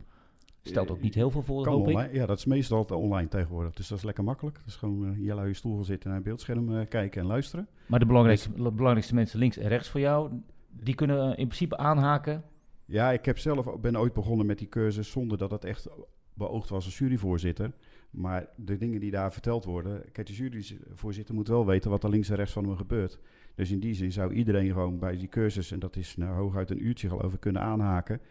[0.61, 1.95] Stelt ook niet heel veel voor, Kan hoop ik.
[1.95, 2.13] online.
[2.13, 3.73] Ja, dat is meestal altijd online tegenwoordig.
[3.73, 4.59] Dus dat is lekker makkelijk.
[4.65, 7.67] Dus gewoon uh, je stoel gaan zitten en naar een beeldscherm eh, kijken en luisteren.
[7.85, 10.31] Maar de belangrijkste, de belangrijkste mensen links en rechts voor jou...
[10.69, 12.43] die kunnen in principe aanhaken.
[12.85, 15.87] Ja, ik heb zelf ben ooit begonnen met die cursus zonder dat het echt
[16.33, 17.71] beoogd was als juryvoorzitter.
[18.09, 20.11] Maar de dingen die daar verteld worden...
[20.11, 23.19] Kijk, de juryvoorzitter moet wel weten wat er links en rechts van hem gebeurt.
[23.55, 25.71] Dus in die zin zou iedereen gewoon bij die cursus...
[25.71, 28.21] en dat is nou hooguit een uurtje geloof ik, kunnen aanhaken...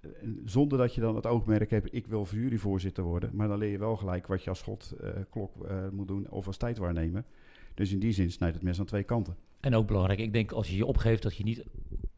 [0.00, 0.10] Eh,
[0.44, 3.30] Zonder dat je dan het oogmerk hebt, ik wil juryvoorzitter worden.
[3.32, 6.56] Maar dan leer je wel gelijk wat je als schotklok eh, moet doen of als
[6.56, 7.24] tijdwaarnemer.
[7.74, 9.36] Dus in die zin snijdt het mes aan twee kanten.
[9.60, 11.22] En ook belangrijk, ik denk als je je opgeeft...
[11.22, 11.64] dat je niet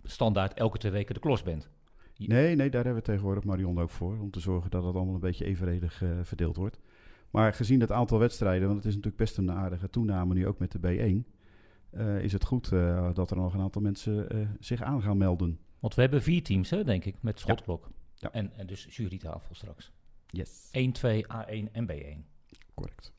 [0.04, 1.68] standaard elke twee weken de klos bent.
[2.16, 4.18] Nee, nee, daar hebben we tegenwoordig Marion ook voor.
[4.20, 6.78] Om te zorgen dat het allemaal een beetje evenredig eh, verdeeld wordt.
[7.30, 10.58] Maar gezien het aantal wedstrijden, want het is natuurlijk best een aardige toename nu ook
[10.58, 11.32] met de B1.
[11.90, 15.16] eh, is het goed eh, dat er nog een aantal mensen eh, zich aan gaan
[15.16, 15.58] melden.
[15.80, 17.90] Want we hebben vier teams, hè, denk ik, met schotklok.
[18.14, 18.32] Ja.
[18.32, 19.92] En, en dus jurytafel straks.
[20.26, 20.68] Yes.
[20.72, 22.18] 1, 2, A1 en B1.
[22.74, 23.12] Correct.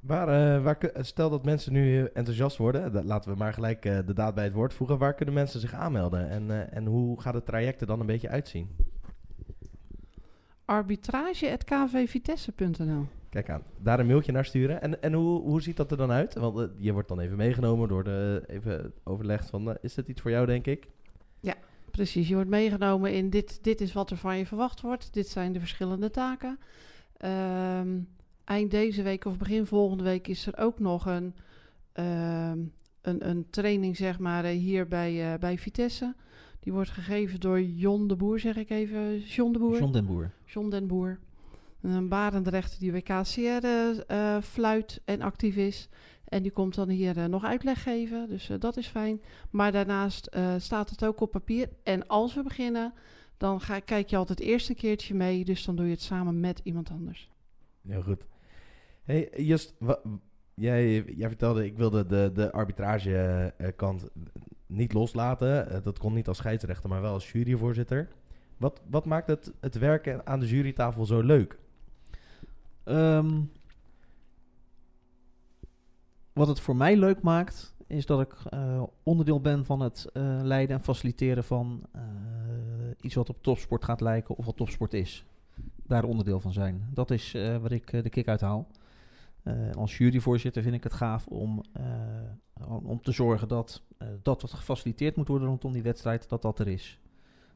[0.00, 3.52] Waar, eh, waar, kun- stel dat mensen nu eh, enthousiast worden, dat- laten we maar
[3.52, 4.98] gelijk eh, de daad bij het woord voegen.
[4.98, 8.06] Waar kunnen mensen zich aanmelden en, eh, en hoe gaat het traject er dan een
[8.06, 8.76] beetje uitzien?
[10.64, 14.82] Arbitrage.kvvitesse.nl Kijk aan, daar een mailtje naar sturen.
[14.82, 16.34] En, en hoe, hoe ziet dat er dan uit?
[16.34, 20.08] Want eh, je wordt dan even meegenomen door de, even overlegd van, eh, is dit
[20.08, 20.88] iets voor jou denk ik?
[21.92, 25.12] Precies, je wordt meegenomen in dit, dit is wat er van je verwacht wordt.
[25.12, 26.58] Dit zijn de verschillende taken.
[27.16, 27.98] Ehm,
[28.44, 31.34] eind deze week of begin volgende week is er ook nog een,
[31.92, 32.58] ehm,
[33.00, 36.14] een, een training zeg maar, eh, hier bij, eh, bij Vitesse.
[36.60, 39.18] Die wordt gegeven door Jon de Boer, zeg ik even.
[39.18, 39.78] John de Boer.
[39.78, 40.30] John den Boer.
[40.44, 41.18] John den Boer.
[41.82, 45.88] Een barendrechter die bij KCR eh, eh, fluit en actief is.
[46.24, 48.28] En die komt dan hier eh, nog uitleg geven.
[48.28, 49.20] Dus dat is fijn.
[49.50, 51.68] Maar daarnaast staat het ook op papier.
[51.82, 52.92] En als we beginnen,
[53.36, 55.44] dan ga, kijk je altijd eerst een keertje mee.
[55.44, 57.30] Dus dan doe je het samen met iemand anders.
[57.88, 58.26] Heel goed.
[59.02, 59.74] Hey, Just,
[60.54, 64.08] jij, jij vertelde, ik wilde de, de arbitragekant
[64.66, 65.82] niet loslaten.
[65.82, 68.08] Dat kon niet als scheidsrechter, maar wel als juryvoorzitter.
[68.56, 71.58] Wat, wat maakt het werken aan de jurytafel zo leuk?
[72.84, 73.40] Ehm,
[76.32, 80.38] wat het voor mij leuk maakt, is dat ik eh, onderdeel ben van het eh,
[80.42, 82.02] leiden en faciliteren van eh,
[83.00, 85.24] iets wat op topsport gaat lijken of wat topsport is.
[85.86, 86.88] Daar onderdeel van zijn.
[86.94, 88.66] Dat is waar ik de kick uit haal.
[89.76, 91.62] Als juryvoorzitter vind ik het gaaf om,
[92.82, 93.82] om- te zorgen dat
[94.22, 96.98] dat wat gefaciliteerd moet worden rondom die wedstrijd, dat dat er is.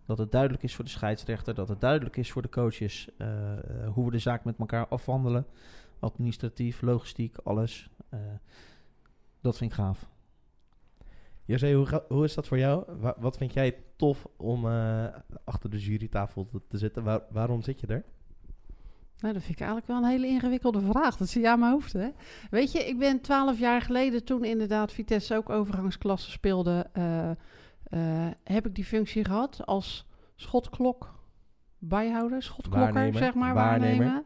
[0.06, 3.52] Dat het duidelijk is voor de scheidsrechter, dat het duidelijk is voor de coaches eh,
[3.52, 3.58] eh,
[3.92, 5.46] hoe we de zaak met elkaar afhandelen.
[6.00, 7.90] Administratief, logistiek, alles.
[8.08, 8.20] Eh,
[9.40, 10.08] dat vind ik gaaf.
[11.44, 12.84] José, hoe, hoe is dat voor jou?
[13.00, 15.06] Wa- wat vind jij tof om eh,
[15.44, 17.02] achter de jurytafel te, te zitten?
[17.04, 18.04] Waar- waarom zit je er?
[19.20, 21.16] Nou, dat vind ik eigenlijk wel een hele ingewikkelde vraag.
[21.16, 22.08] Dat zie je aan mijn hoofd, hè?
[22.50, 27.30] Weet je, ik ben twaalf jaar geleden, toen inderdaad Vitesse ook overgangsklasse speelde, eh,
[27.86, 31.14] eh, heb ik die functie gehad als schotklok
[31.78, 34.24] bijhouder, schotklokker, zeg maar, waarnemen.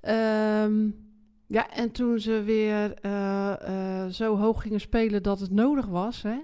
[0.00, 0.90] Ehm,
[1.46, 6.22] ja, en toen ze weer eh, eh, zo hoog gingen spelen dat het nodig was,
[6.22, 6.38] hè?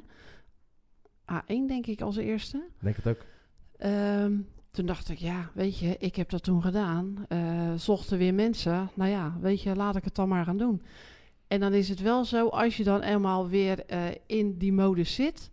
[1.33, 2.63] A1 denk ik als eerste.
[2.79, 3.25] Denk het ook.
[3.77, 4.33] Ehm,
[4.71, 7.27] toen dacht ik, ja, weet je, ik heb dat toen gedaan.
[7.77, 8.91] Zochten weer mensen.
[8.95, 10.83] Nou ja, weet je, laat ik het dan maar gaan doen.
[11.47, 13.85] En dan is het wel zo, als je dan eenmaal weer
[14.27, 15.51] in die modus zit...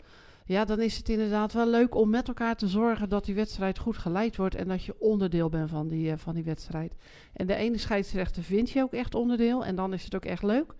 [0.51, 3.79] Ja, dan is het inderdaad wel leuk om met elkaar te zorgen dat die wedstrijd
[3.79, 4.55] goed geleid wordt...
[4.55, 6.93] en dat je onderdeel bent van die, eh, van die wedstrijd.
[7.33, 10.43] En de ene scheidsrechter vind je ook echt onderdeel en dan is het ook echt
[10.43, 10.73] leuk.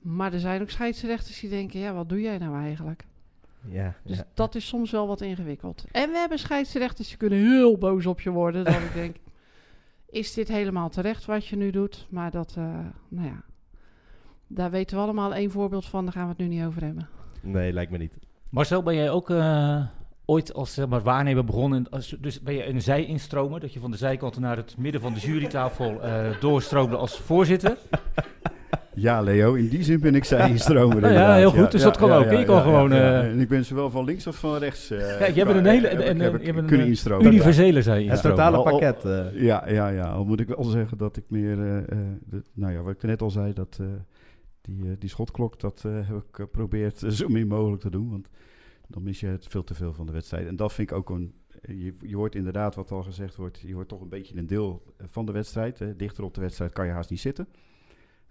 [0.00, 3.04] Maar er zijn ook scheidsrechters die denken, ja, wat doe jij nou eigenlijk?
[3.68, 4.26] Ja, Dus ja.
[4.34, 5.84] dat is soms wel wat ingewikkeld.
[5.92, 8.64] En we hebben scheidsrechters die kunnen heel boos op je worden.
[8.64, 9.16] Dat ik denk,
[10.20, 12.06] is dit helemaal terecht wat je nu doet?
[12.10, 13.44] Maar dat, eh, nou ja,
[14.46, 16.04] daar weten we allemaal één voorbeeld van.
[16.04, 17.08] Daar gaan we het nu niet over hebben.
[17.40, 18.14] Nee, lijkt me niet.
[18.54, 19.76] Marcel, ben jij ook eh,
[20.24, 21.86] ooit als zeg maar, waarnemer begonnen?
[21.90, 25.14] Als, dus ben je een zij-instromer, dat je van de zijkant naar het midden van
[25.14, 27.76] de jurytafel eh doorstroomde als voorzitter?
[28.96, 31.00] Ja, Leo, in die zin ben ik zij instromer.
[31.00, 32.30] Nou ja, heel goed, dus dat kan ook.
[32.30, 34.90] Je kan gewoon, eh, En ik ben zowel van links als van rechts.
[34.90, 37.26] eh, Ja, jij bent een hele- heb ik- en- heb ik kunnen instromen.
[37.26, 38.38] Universele Het zij-instromer.
[38.38, 39.02] totale Al- al- pakket.
[39.34, 40.04] Ja, ja, ja.
[40.04, 41.58] Al moet ik wel zeggen dat ik meer...
[41.60, 41.84] eh, eh,
[42.30, 43.86] de- nou ja, wat ik net al zei, dat eh,
[44.64, 48.10] die, eh, die schotklok, dat eh, heb ik geprobeerd zo min mogelijk te doen.
[48.10, 48.28] Want
[48.88, 50.46] dan mis je het veel te veel van de wedstrijd.
[50.46, 51.34] En dat vind ik ook een...
[52.00, 55.26] Je, hoort inderdaad wat al gezegd wordt, je wordt toch een beetje een deel van
[55.26, 55.98] de wedstrijd.
[55.98, 57.48] Dichter op de wedstrijd kan je haast niet zitten.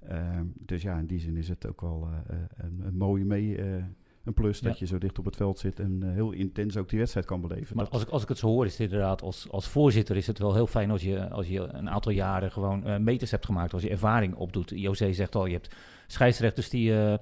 [0.08, 3.26] Ehm, dus ja, in die zin is het ook wel eh, eh, een, een mooie
[3.26, 3.84] mee, eh,
[4.24, 4.78] een plus dat Ja.
[4.80, 7.42] je zo dicht op het veld zit en eh, heel intens ook die wedstrijd kan
[7.42, 7.76] beleven.
[7.76, 10.16] Maar Dat- als ik, als ik het zo hoor, is het inderdaad als, als voorzitter
[10.16, 13.32] is het wel heel fijn als je, als je een aantal jaren gewoon eh, meters
[13.32, 14.72] hebt gemaakt, als je ervaring opdoet.
[14.76, 15.76] José zegt al, je hebt
[16.08, 17.18] scheidsrechters die eh,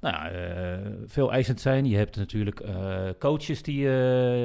[0.00, 1.84] nou ja, veel eisend zijn.
[1.86, 2.62] Je hebt natuurlijk
[3.18, 3.88] coaches die,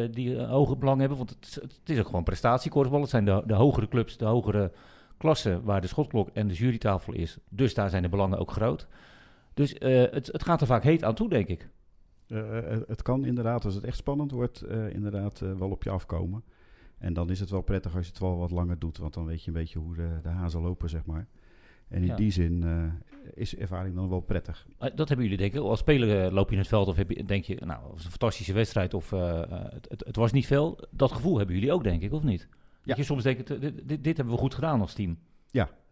[0.09, 3.01] die hoger belang hebben, want het, is- het is ook gewoon prestatiekorfbal.
[3.01, 4.71] Het zijn de, de hogere clubs, de hogere
[5.17, 7.37] klassen waar de schotklok en de jurytafel is.
[7.49, 8.87] Dus daar zijn de belangen ook groot.
[9.53, 11.69] Dus het, het gaat er vaak heet aan toe, denk ik.
[12.31, 15.89] Eh, eh, het kan inderdaad, als het echt spannend wordt, eh, inderdaad wel op je
[15.89, 16.43] afkomen.
[16.97, 19.25] En dan is het wel prettig als je het wel wat langer doet, want dan
[19.25, 21.27] weet je een beetje hoe de, de hazen lopen, zeg maar.
[21.87, 22.15] En in Ja.
[22.15, 22.65] die zin
[23.33, 24.67] is ervaring dan wel prettig.
[24.77, 25.59] Dat hebben jullie denk ik.
[25.59, 28.03] Als speler loop je in het veld of heb je, denk je, nou, het was
[28.03, 30.79] een fantastische wedstrijd of het, het, het was niet veel.
[30.89, 32.47] Dat gevoel hebben jullie ook, denk ik, of niet?
[32.83, 35.17] Dat je soms denkt, dit, dit, dit hebben we goed gedaan als team.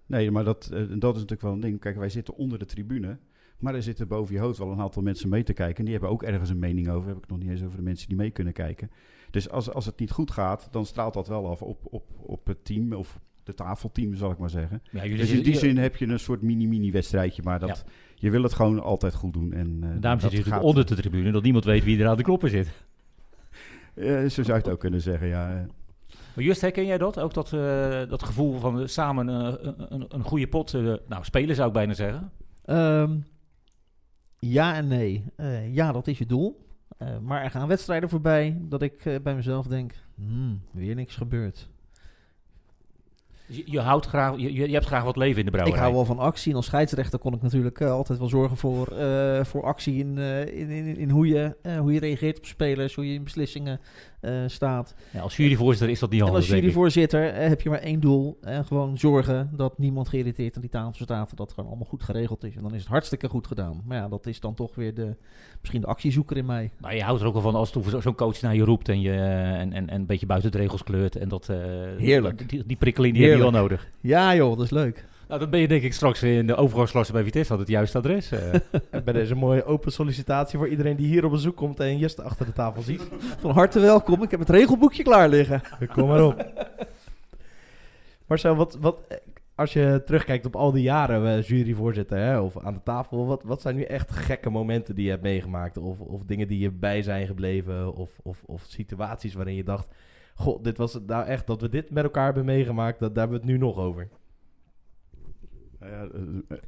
[0.05, 1.79] Nee, maar dat, dat is natuurlijk wel een ding.
[1.79, 3.17] Kijk, wij zitten onder de tribune,
[3.59, 5.77] maar er zitten boven je hoofd wel een aantal mensen mee te kijken.
[5.77, 7.07] En die hebben ook ergens een mening over.
[7.07, 8.91] Heb ik nog niet eens over de mensen die mee kunnen kijken.
[9.31, 12.47] Dus als, als het niet goed gaat, dan straalt dat wel af op, op, op
[12.47, 14.81] het team of de tafelteam, zal ik maar zeggen.
[14.91, 17.83] Ja, jullie Dus in die zin heb je een soort mini-mini-wedstrijdje, maar dat,
[18.15, 19.53] je wil het gewoon altijd goed doen.
[19.53, 22.17] En, eh, Daarom zit je gaat- onder de tribune, dat niemand weet wie er aan
[22.17, 22.67] de kloppen zit.
[23.93, 25.65] Eh, zo zou je het ook kunnen zeggen, ja.
[26.35, 27.19] Maar Just, herken jij dat?
[27.19, 30.73] Ook dat, eh, dat gevoel van samen een, een goede pot,
[31.07, 32.31] nou, spelen zou ik bijna zeggen.
[32.65, 33.17] Ehm,
[34.39, 35.23] ja en nee.
[35.35, 36.67] Eh, ja, dat is je doel.
[36.97, 41.15] Eh, maar er gaan wedstrijden voorbij dat ik eh, bij mezelf denk, hmm, weer niks
[41.15, 41.69] gebeurd.
[43.45, 45.81] Je, je houdt graag, je, je hebt graag wat leven in de Ik brouwerij.
[45.83, 46.51] hou wel van actie.
[46.51, 48.93] En als scheidsrechter kon ik natuurlijk altijd wel zorgen voor,
[49.45, 53.13] voor actie in, in, in, in hoe, je, hoe je reageert op spelers, hoe je
[53.13, 53.79] in beslissingen
[54.47, 54.95] staat.
[55.13, 56.61] Ja, als juryvoorzitter is dat niet En handig, als ik.
[56.61, 58.37] juryvoorzitter eh, heb je maar één doel.
[58.41, 61.29] En gewoon zorgen dat niemand geïrriteerd aan die tafel staat.
[61.29, 62.55] Dat het gewoon allemaal goed geregeld is.
[62.55, 63.81] En dan is het hartstikke goed gedaan.
[63.85, 65.15] Maar ja, dat is dan toch weer de,
[65.59, 66.71] misschien de actiezoeker in mij.
[66.77, 69.11] Maar je houdt er ook wel van als zo'n coach naar je roept en je
[69.11, 71.15] eh, en, en, en een beetje buiten de regels kleurt.
[71.15, 71.57] En dat, eh,
[71.97, 72.49] Heerlijk.
[72.49, 73.87] Die, die prikkeling die heb je wel nodig.
[74.01, 75.05] Ja joh, dat is leuk.
[75.29, 77.69] Nou, dan ben je denk ik straks weer in de overgangsklasse bij Vitesse had het
[77.69, 78.31] juiste adres.
[78.31, 78.53] eh.
[78.91, 82.21] En bij deze mooie open sollicitatie voor iedereen die hier op bezoek komt en Just
[82.21, 83.07] achter de tafel ziet.
[83.39, 84.23] Van harte welkom.
[84.23, 85.61] Ik heb het regelboekje klaar liggen.
[85.93, 86.45] Kom maar op.
[88.27, 89.17] Marcel, wat, wat, eh,
[89.55, 93.43] als je terugkijkt op al die jaren eh, juryvoorzitter hè, of aan de tafel, wat,
[93.43, 95.77] wat zijn nu echt gekke momenten die je hebt meegemaakt?
[95.77, 97.93] Of, of dingen die je bij zijn gebleven?
[97.95, 99.87] Of, of, of situaties waarin je dacht,
[100.35, 103.27] god, dit was het nou echt, dat we dit met elkaar hebben meegemaakt, dat, daar
[103.27, 104.07] hebben we het nu nog over.
[105.79, 106.63] Nou ja, eh, eh,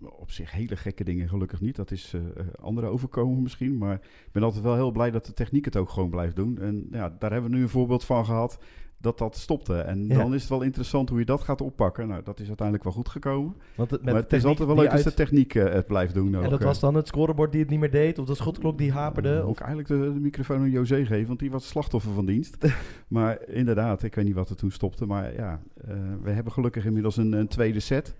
[0.00, 1.76] op zich hele gekke dingen gelukkig niet.
[1.76, 3.78] Dat is eh, anderen overkomen misschien.
[3.78, 6.58] Maar ik ben altijd wel heel blij dat de techniek het ook gewoon blijft doen.
[6.58, 8.58] En ja, daar hebben we nu een voorbeeld van gehad
[9.02, 9.74] dat dat stopte.
[9.74, 10.16] En Ja.
[10.16, 12.08] dan is het wel interessant hoe je dat gaat oppakken.
[12.08, 13.54] Nou, dat is uiteindelijk wel goed gekomen.
[13.74, 16.14] Want het, maar het is altijd wel leuk als uit- de techniek eh, het blijft
[16.14, 16.36] doen.
[16.36, 16.66] Ook, En dat eh.
[16.66, 19.42] was dan het scorebord die het niet meer deed, of de schotklok die haperde?
[19.46, 19.50] Of...
[19.50, 22.56] ik eigenlijk de, de microfoon aan José geven, want die was slachtoffer van dienst.
[23.08, 25.06] maar inderdaad, ik weet niet wat er toen stopte.
[25.06, 28.14] Maar ja, eh, we hebben gelukkig inmiddels een, een tweede set.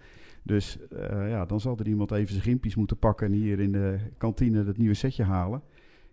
[0.45, 3.99] Dus ja, dan zal er iemand even zijn gimpies moeten pakken en hier in de
[4.19, 5.63] kantine het nieuwe setje halen.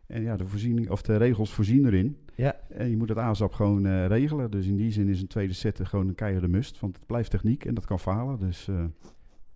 [0.08, 2.18] En ja, de, voorziening, of de regels voorzien erin.
[2.40, 2.56] Ja.
[2.70, 4.52] En je moet het ASAP gewoon eh, regelen.
[4.52, 6.80] Dus in die zin is een tweede set gewoon een keiharde must.
[6.80, 8.40] Want het blijft techniek en dat kan falen.
[8.40, 8.76] Dus eh,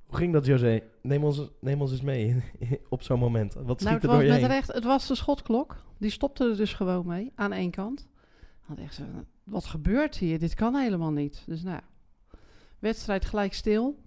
[0.05, 0.81] Hoe ging dat, José?
[1.01, 2.43] Neem ons, neem ons eens mee
[2.89, 3.53] op zo'n moment.
[3.53, 4.49] Wat Nou, schiet het er was door je met heen?
[4.49, 5.75] recht, het was de schotklok.
[5.97, 8.07] Die stopte er dus gewoon mee, aan één kant.
[8.67, 9.03] Dan echt zo,
[9.43, 10.39] wat gebeurt hier?
[10.39, 11.43] Dit kan helemaal niet.
[11.47, 12.37] Dus nou, ja.
[12.79, 13.99] wedstrijd gelijk stil.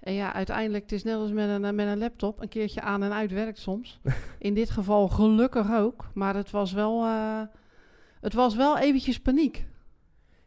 [0.00, 2.40] En ja, uiteindelijk, het is net als met een, eh, met een laptop.
[2.40, 4.00] Een keertje aan en uit werkt soms.
[4.38, 6.10] In dit geval gelukkig ook.
[6.14, 7.40] Maar het was wel, eh,
[8.26, 9.66] het was wel eventjes paniek.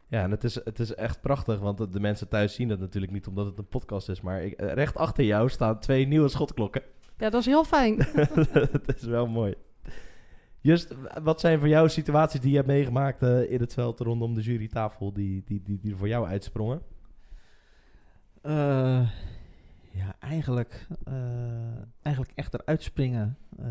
[0.08, 3.12] Ja, en het is, het is echt prachtig, want de- mensen thuis zien het natuurlijk
[3.12, 4.20] niet omdat het een podcast is.
[4.20, 6.82] Maar ik, eh, recht achter jou staan twee nieuwe schotklokken.
[7.16, 7.96] Ja, dat is heel fijn.
[8.86, 9.54] dat is wel mooi.
[10.60, 14.34] Just, wat zijn voor jou situaties die je hebt meegemaakt eh, in het veld rondom
[14.34, 16.82] de jurytafel die, die, die, die er voor jou uitsprongen?
[18.42, 19.10] Eh,
[19.90, 21.14] ja, eigenlijk, eh,
[22.02, 23.66] eigenlijk echt eruit springen eh,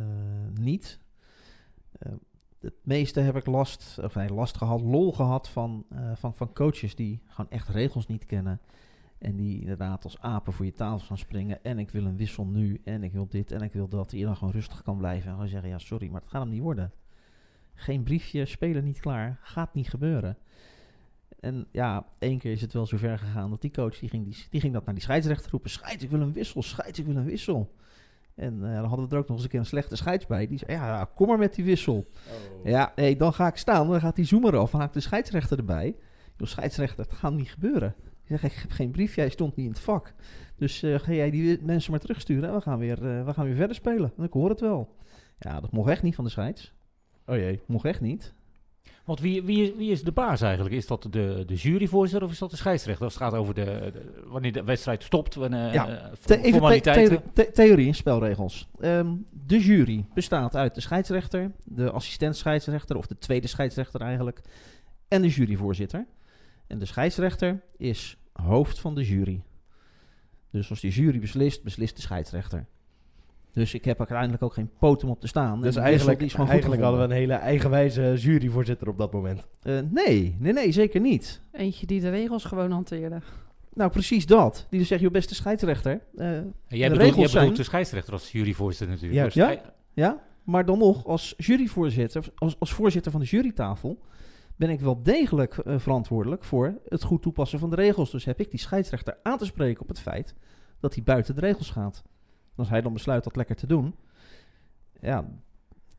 [0.54, 1.00] niet.
[2.60, 6.54] Het meeste heb ik last, of nee, last gehad, lol gehad van, eh, van, van
[6.54, 8.60] coaches die gewoon echt regels niet kennen.
[9.18, 11.64] En die inderdaad als apen voor je tafel gaan springen.
[11.64, 12.82] En ik wil een wissel nu.
[12.84, 14.10] En ik wil dit en ik wil dat.
[14.10, 15.28] Die dan gewoon rustig kan blijven.
[15.28, 16.92] En gewoon zeggen, ja sorry, maar het gaat hem niet worden.
[17.74, 19.40] Geen briefje, spelen niet klaar.
[19.42, 20.38] Gaat niet gebeuren.
[21.40, 24.24] En ja, één keer is het wel zo ver gegaan dat die coach die ging,
[24.24, 25.70] die, die ging dat naar die scheidsrechter roepen.
[25.70, 26.62] Scheids, ik wil een wissel.
[26.62, 27.76] Scheids, ik wil een wissel.
[28.40, 30.48] En eh, dan hadden we er ook nog eens een keer een slechte scheids bij.
[30.48, 32.10] Die zei, ja, kom maar met die wissel.
[32.64, 33.90] Ja, nee, dan ga ik staan.
[33.90, 34.72] Dan gaat die zoomer af.
[34.72, 35.96] Dan haakt de scheidsrechter erbij.
[36.38, 37.96] Joh, scheidsrechter, het gaat niet gebeuren.
[38.24, 39.16] Ik zeg, ik heb geen brief.
[39.16, 40.14] Jij stond niet in het vak.
[40.56, 42.50] Dus eh, ga jij die mensen maar terugsturen.
[42.50, 44.14] En we gaan weer, eh, we gaan weer verder spelen.
[44.18, 44.96] En ik hoor het wel.
[45.40, 46.74] Ja, dat mocht echt niet van de scheids.
[47.26, 47.62] Oh jee.
[47.68, 48.34] Mocht echt niet.
[49.10, 50.76] Want wie, wie, is, wie is de baas eigenlijk?
[50.76, 53.04] Is dat de, de juryvoorzitter of is dat de scheidsrechter?
[53.06, 56.52] Als het gaat over de, de- wanneer de wedstrijd stopt, wanneer, Ja, eh, The- even
[56.52, 57.08] formaliteiten.
[57.08, 58.68] theorie, the- theorie en spelregels.
[58.80, 64.42] Ehm, de jury bestaat uit de scheidsrechter, de assistent scheidsrechter of de tweede scheidsrechter eigenlijk,
[65.08, 66.06] en de juryvoorzitter.
[66.68, 69.44] En de scheidsrechter is hoofd van de jury.
[70.52, 72.66] Dus als die jury beslist, beslist de scheidsrechter.
[73.54, 75.62] Dus ik heb uiteindelijk ook geen poot om op te staan.
[75.62, 79.48] Dus eigenlijk, is eigenlijk hadden we een hele eigenwijze juryvoorzitter op dat moment.
[79.62, 81.42] Eh, nee, nee, nee, zeker niet.
[81.52, 83.22] Eentje die de regels gewoon hanteerde.
[83.74, 84.66] Nou, precies dat.
[84.70, 87.64] Die dus zegt, joh, beste scheidsrechter, eh, de jij bedoelt, regels jij zijn- bedoelt de
[87.64, 89.14] scheidsrechter als juryvoorzitter natuurlijk.
[89.34, 89.36] Juist.
[89.36, 89.74] Dus Ja.
[89.94, 94.00] Ja, maar dan nog, als juryvoorzitter, als, als voorzitter van de jurytafel,
[94.56, 98.12] ben ik wel degelijk eh, verantwoordelijk voor het goed toepassen van de regels.
[98.12, 100.36] Dus heb ik die scheidsrechter aan te spreken op het feit
[100.80, 102.04] dat hij buiten de regels gaat.
[102.60, 103.96] Als hij dan besluit dat lekker te doen,
[105.00, 105.26] ja,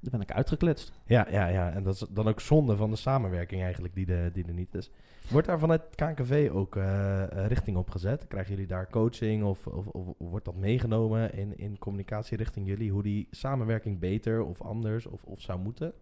[0.01, 0.93] dan ben ik uitgekletst.
[1.05, 1.73] Ja, ja, ja.
[1.73, 4.75] En dat is dan ook zonde van de samenwerking eigenlijk die, de, die er niet
[4.75, 4.91] is.
[5.31, 8.27] Wordt daar vanuit KNKV ook eh, eh, richting op gezet?
[8.29, 12.91] Krijgen jullie daar coaching of, of, of wordt dat meegenomen in, in communicatie richting jullie?
[12.91, 15.93] Hoe die samenwerking beter of anders of, of zou moeten?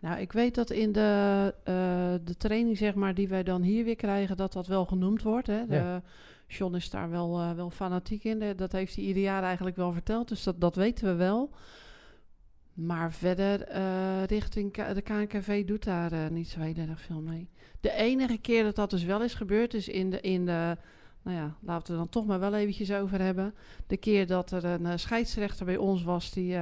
[0.00, 1.74] Nou, ik weet dat in de, eh,
[2.24, 5.46] de training, zeg maar, die wij dan hier weer krijgen, dat dat wel genoemd wordt.
[5.46, 5.66] Hè?
[5.66, 6.02] De, Ja.
[6.46, 8.38] John is daar wel, eh, wel fanatiek in.
[8.38, 11.50] De- dat heeft hij ieder jaar eigenlijk wel verteld, dus dat, dat weten we wel.
[12.74, 17.20] Maar verder, eh, richting K- de KNKV doet daar eh, niet zo heel erg veel
[17.20, 17.48] mee.
[17.80, 20.76] De enige keer dat dat dus wel is gebeurd, is in de, in de
[21.22, 23.54] nou ja, laten we het dan toch maar wel eventjes over hebben.
[23.86, 26.56] De keer dat er een eh, scheidsrechter bij ons was die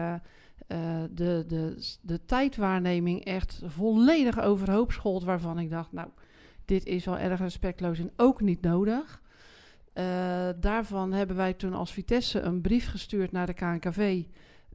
[0.68, 5.24] eh, de, de, de tijdwaarneming echt volledig overhoop schold.
[5.24, 6.08] Waarvan ik dacht, nou,
[6.64, 9.22] dit is wel erg respectloos en ook niet nodig.
[9.92, 14.24] Eh, daarvan hebben wij toen als Vitesse een brief gestuurd naar de KNKV.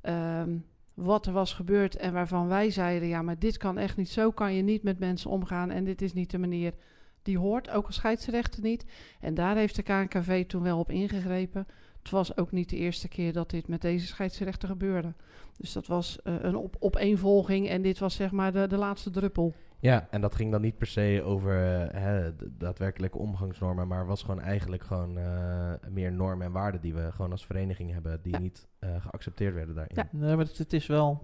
[0.02, 0.58] ehm,
[0.94, 4.10] wat er was gebeurd en waarvan wij zeiden: ja, maar dit kan echt niet.
[4.10, 5.72] Zo kan je niet met mensen omgaan.
[5.72, 6.74] En dit is niet de manier
[7.22, 8.86] die hoort, ook als scheidsrechter niet.
[9.20, 11.68] En daar heeft de KNKV toen wel op ingegrepen.
[12.04, 15.14] Het was ook niet de eerste keer dat dit met deze scheidsrechter gebeurde.
[15.58, 19.10] Dus dat was eh, een op, opeenvolging en dit was zeg maar de, de laatste
[19.10, 19.54] druppel.
[19.80, 24.06] Ja, en dat ging dan niet per se over eh, hè, de daadwerkelijke omgangsnormen, maar
[24.06, 28.20] was gewoon eigenlijk gewoon eh, meer normen en waarden die we gewoon als vereniging hebben,
[28.22, 28.40] die Ja.
[28.40, 29.96] niet eh, geaccepteerd werden daarin.
[29.96, 30.08] Ja.
[30.12, 31.24] Nee, maar het, het is wel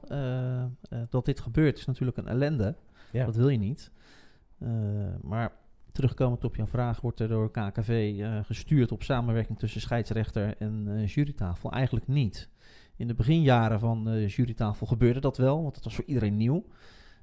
[1.10, 2.76] dat dit gebeurt, is natuurlijk een ellende.
[3.12, 3.26] Ja.
[3.26, 3.92] Dat wil je niet.
[4.60, 4.70] Eh,
[5.22, 5.52] maar
[6.00, 10.86] terugkomend op jouw vraag, wordt er door KKV eh, gestuurd op samenwerking tussen scheidsrechter en
[10.88, 11.72] eh, jurytafel?
[11.72, 12.50] Eigenlijk niet.
[12.96, 16.66] In de beginjaren van de jurytafel gebeurde dat wel, want dat was voor iedereen nieuw.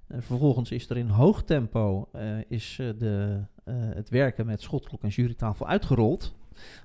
[0.09, 5.67] Vervolgens is er in hoog tempo eh, is, de, het werken met schotklok en jurytafel
[5.67, 6.35] uitgerold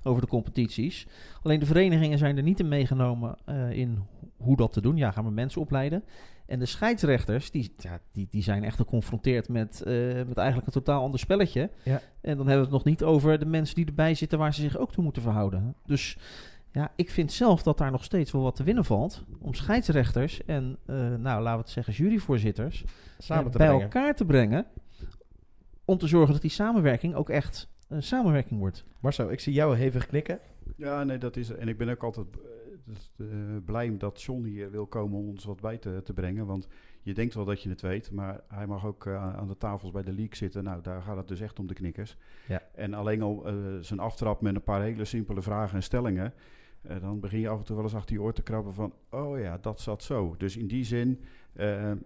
[0.03, 1.07] over de competities.
[1.41, 3.35] Alleen de verenigingen zijn er niet in meegenomen
[3.71, 4.05] in
[4.37, 4.97] hoe dat te doen.
[4.97, 6.03] Ja, gaan we mensen opleiden.
[6.51, 9.93] En de scheidsrechters, die, ja, die, die zijn echt geconfronteerd met, eh,
[10.27, 11.69] met eigenlijk een totaal ander spelletje.
[11.83, 12.01] Ja.
[12.21, 14.61] En dan hebben we het nog niet over de mensen die erbij zitten waar ze
[14.61, 15.75] zich ook toe moeten verhouden.
[15.85, 16.17] Dus
[16.71, 19.23] ja, ik vind zelf dat daar nog steeds wel wat te winnen valt.
[19.39, 22.83] Om scheidsrechters en, eh, nou laten we het zeggen, juryvoorzitters
[23.17, 23.83] Samen eh, te bij brengen.
[23.83, 24.65] elkaar te brengen.
[25.85, 28.85] Om te zorgen dat die samenwerking ook echt een samenwerking wordt.
[28.99, 30.39] Marcel, ik zie jou hevig knikken.
[30.77, 31.49] Ja, nee, dat is.
[31.49, 32.27] En ik ben ook altijd
[32.85, 33.11] dus,
[33.65, 36.45] blij dat John hier wil komen om ons wat bij te, te brengen.
[36.45, 36.67] Want
[37.01, 39.91] je denkt wel dat je het weet, maar hij mag ook eh, aan de tafels
[39.91, 40.63] bij de league zitten.
[40.63, 42.17] Nou, daar gaat het dus echt om de knikkers.
[42.47, 42.61] Ja.
[42.75, 46.33] En alleen al eh, zijn aftrap met een paar hele simpele vragen en stellingen.
[47.01, 49.39] dan begin je af en toe wel eens achter je oor te krabben van, oh
[49.39, 50.35] ja, dat zat zo.
[50.37, 51.19] Dus in die zin,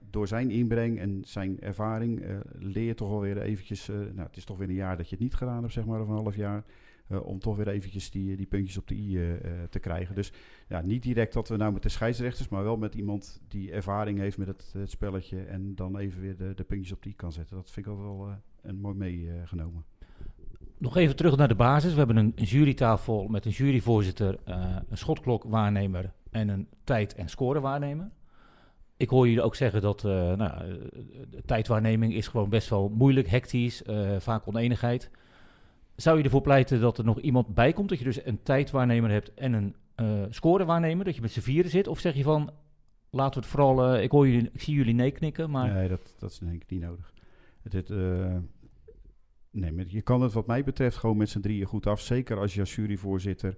[0.09, 2.25] door zijn inbreng en zijn ervaring,
[2.57, 5.23] leer je toch alweer eventjes, nou het is toch weer een jaar dat je het
[5.23, 6.63] niet gedaan hebt, zeg maar, of een half jaar.
[7.07, 10.15] Eh, om toch weer eventjes die, die puntjes op de i eh, eh, te krijgen.
[10.15, 10.31] Dus
[10.67, 14.19] ja, niet direct dat we nou met de scheidsrechters, maar wel met iemand die ervaring
[14.19, 15.43] heeft met het, het spelletje.
[15.43, 17.55] En dan even weer de, de puntjes op de i kan zetten.
[17.55, 19.85] Dat vind ik altijd wel eh, een mooi meegenomen.
[20.77, 21.91] Nog even terug naar de basis.
[21.91, 28.11] We hebben een, jurytafel met een juryvoorzitter, eh, een schotklokwaarnemer en een tijd- en scorewaarnemer.
[28.97, 30.75] Ik hoor jullie ook zeggen dat eh, nou, eh,
[31.29, 35.11] de tijdwaarneming is gewoon best wel moeilijk, hectisch, eh, vaak oneenigheid.
[35.95, 39.09] Zou je ervoor pleiten dat er nog iemand bij komt, dat je dus een tijdwaarnemer
[39.09, 41.87] hebt en een eh, scorewaarnemer, dat je met z'n vieren zit?
[41.87, 42.51] Of zeg je van,
[43.09, 45.87] laten we het vooral, eh, ik, hoor jullie, ik zie jullie nee knikken, maar Nee,
[45.87, 47.13] dat, dat is denk ik niet nodig.
[47.61, 48.37] Het, het, eh,
[49.51, 52.01] nee, je kan het wat mij betreft gewoon met z'n drieën goed af.
[52.01, 53.57] Zeker als je als juryvoorzitter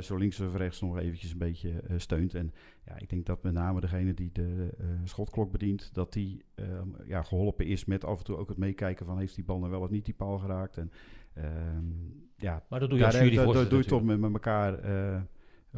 [0.00, 2.34] zo links of rechts nog eventjes een beetje steunt.
[2.34, 2.52] En
[2.86, 4.70] ja, ik denk dat met name degene die de
[5.04, 9.06] schotklok bedient, dat die ehm, ja, geholpen is met af en toe ook het meekijken
[9.06, 10.76] van heeft die bal nou wel of niet die paal geraakt.
[10.76, 10.90] En
[11.36, 15.20] ehm, ja, Maar dat doe je als daar doe je toch met, met elkaar eh,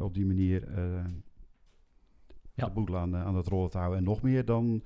[0.03, 1.05] op die manier eh,
[2.55, 2.65] Ja.
[2.67, 3.99] de boel aan, aan het rollen te houden.
[3.99, 4.83] En nog meer dan,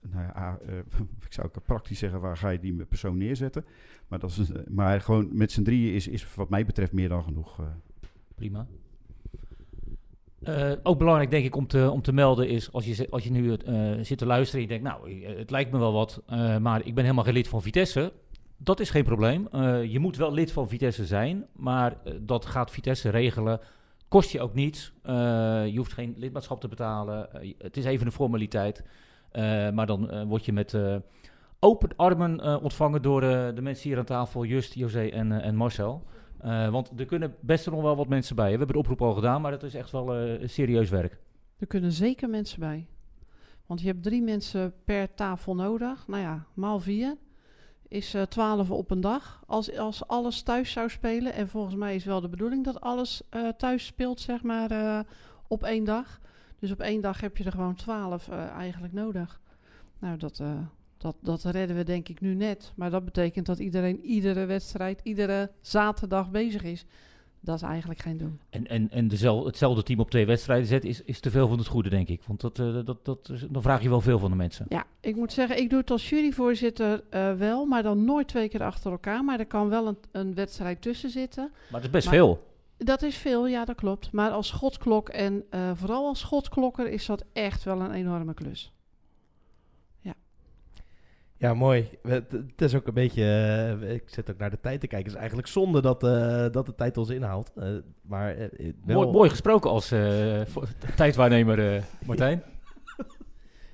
[0.00, 0.78] nou ja, ah, eh,
[1.26, 3.64] ik zou ook praktisch zeggen, waar ga je die persoon neerzetten?
[4.08, 7.22] Maar, dat is, maar gewoon met z'n drieën is, is wat mij betreft meer dan
[7.22, 7.60] genoeg.
[8.34, 8.66] Prima.
[10.82, 12.72] Ook belangrijk, denk ik, om te, om te melden is...
[12.72, 13.56] als je, als je nu
[14.04, 14.84] zit te luisteren en je denkt...
[14.84, 16.22] nou, het lijkt me wel wat,
[16.60, 18.12] maar ik ben helemaal geen lid van Vitesse...
[18.60, 19.48] Dat is geen probleem.
[19.52, 23.60] Eh, je moet wel lid van Vitesse zijn, maar eh, dat gaat Vitesse regelen.
[24.08, 24.92] Kost je ook niets.
[25.02, 25.14] Eh,
[25.66, 27.28] je hoeft geen lidmaatschap te betalen.
[27.58, 28.84] Het is even een formaliteit.
[29.74, 30.76] Maar dan word je met
[31.58, 36.04] open armen ontvangen door de mensen hier aan tafel, Just, José en, en Marcel.
[36.70, 38.50] Want er kunnen best nog wel wat mensen bij.
[38.50, 41.18] We hebben de oproep al gedaan, maar dat is echt wel serieus werk.
[41.58, 42.86] Er kunnen zeker mensen bij.
[43.66, 46.06] Want je hebt drie mensen per tafel nodig.
[46.06, 47.16] Nou ja, maal vier
[47.88, 49.42] is eh 12 op een dag.
[49.46, 51.32] Als, als alles thuis zou spelen.
[51.32, 55.00] En volgens mij is wel de bedoeling dat alles eh, thuis speelt, zeg maar, eh,
[55.48, 56.20] op één dag.
[56.58, 59.40] Dus op één dag heb je er gewoon 12 eh, eigenlijk nodig.
[59.98, 60.42] Nou, dat,
[60.98, 62.72] dat, dat redden we denk ik nu net.
[62.76, 66.86] Maar dat betekent dat iedereen iedere wedstrijd, iedere zaterdag bezig is.
[67.40, 68.40] Dat is eigenlijk geen doen.
[68.50, 71.58] En, en, en dezel- hetzelfde team op twee wedstrijden zetten is, is te veel van
[71.58, 72.22] het goede, denk ik.
[72.26, 74.66] Want dat, eh, dat, dat, dan vraag je wel veel van de mensen.
[74.68, 78.48] Ja, ik moet zeggen, ik doe het als juryvoorzitter eh, wel, maar dan nooit twee
[78.48, 79.24] keer achter elkaar.
[79.24, 81.50] Maar er kan wel een, een wedstrijd tussen zitten.
[81.52, 82.46] Maar het is best Maar- veel.
[82.76, 84.12] Dat is veel, ja, dat klopt.
[84.12, 88.72] Maar als schotklok en eh, vooral als schotklokker is dat echt wel een enorme klus.
[91.38, 91.88] Ja, mooi.
[92.02, 93.22] Het, het is ook een beetje...
[93.82, 95.04] eh, ik zit ook naar de tijd te kijken.
[95.06, 97.52] Het is eigenlijk zonde dat, eh, dat de tijd ons inhaalt.
[97.56, 97.68] Eh,
[98.02, 98.36] maar
[98.84, 98.96] wel...
[99.02, 100.40] Mooi, mooi gesproken als eh,
[100.96, 102.42] tijdwaarnemer eh, Martijn.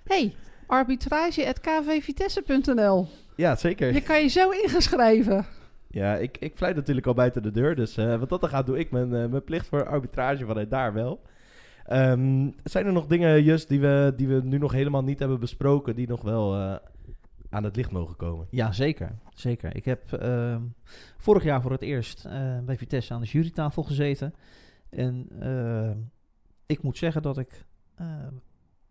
[0.05, 0.35] hey,
[0.67, 3.95] arbitrage.kvvitesse.nl Ja, zeker.
[3.95, 5.47] Je kan je zo ingeschreven.
[5.91, 7.77] Ja, ik, ik fluit natuurlijk al buiten de deur.
[7.77, 10.93] Dus wat dat dan gaat, doe ik mijn, eh, mijn plicht voor arbitrage vanuit daar
[10.93, 11.21] wel.
[11.87, 15.41] Ehm, zijn er nog dingen, Just, die we, die we nu nog helemaal niet hebben
[15.41, 15.95] besproken...
[15.95, 16.75] die nog wel eh,
[17.55, 18.47] aan het licht mogen komen?
[18.51, 19.19] Ja, zeker.
[19.35, 19.77] zeker.
[19.77, 20.63] Ik heb ehm,
[21.17, 24.35] vorig jaar voor het eerst eh, bij Vitesse aan de jurytafel gezeten.
[24.89, 25.99] En ehm,
[26.67, 28.07] ik moet zeggen dat ik eh,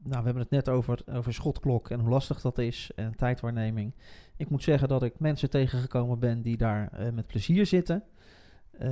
[0.03, 3.93] nou, we hebben het net over, over schotklok en hoe lastig dat is en tijdwaarneming.
[4.37, 8.03] Ik moet zeggen dat ik mensen tegengekomen ben die daar eh, met plezier zitten.
[8.71, 8.89] Eh,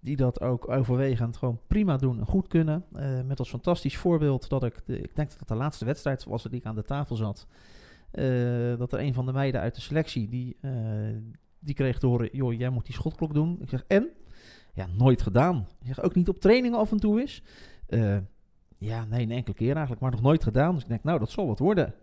[0.00, 2.84] die dat ook overwegend gewoon prima doen en goed kunnen.
[3.26, 6.58] Met als fantastisch voorbeeld dat ik, de, ik denk dat de laatste wedstrijd was die
[6.58, 7.46] ik aan de tafel zat.
[8.16, 10.70] Eh, dat er een van de meiden uit de selectie, die, eh,
[11.58, 13.58] die kreeg te horen, joh, jij moet die schotklok doen.
[13.60, 14.08] Ik zeg, en?
[14.74, 15.66] Ja, nooit gedaan.
[15.80, 17.42] Ik zeg, ook niet op trainingen af en toe is.
[17.86, 18.16] Eh,
[18.78, 20.74] ja, nee, een enkele keer eigenlijk, maar nog nooit gedaan.
[20.74, 21.94] Dus ik denk, nou, dat zal wat worden.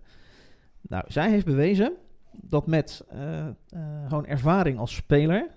[0.81, 1.93] Nou, zij heeft bewezen
[2.31, 3.05] dat met
[4.07, 5.49] gewoon ervaring als speler,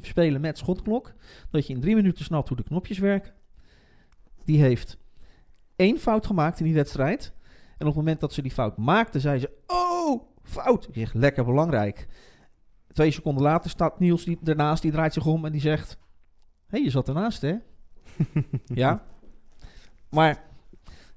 [0.00, 1.12] spelen met schotklok,
[1.50, 3.32] dat je in drie minuten snapt hoe de knopjes werken.
[4.44, 4.98] Die heeft
[5.76, 7.32] één fout gemaakt in die wedstrijd.
[7.78, 9.91] En op het moment dat ze die fout maakte, zei ze, oh,
[10.42, 10.88] fout.
[10.88, 12.06] Ik zeg, lekker belangrijk.
[12.92, 15.90] Twee seconden later staat Niels die, ernaast, die draait zich om en die zegt,
[16.66, 17.54] hé, hey, je zat ernaast, hè?
[18.82, 19.02] ja.
[20.08, 20.44] Maar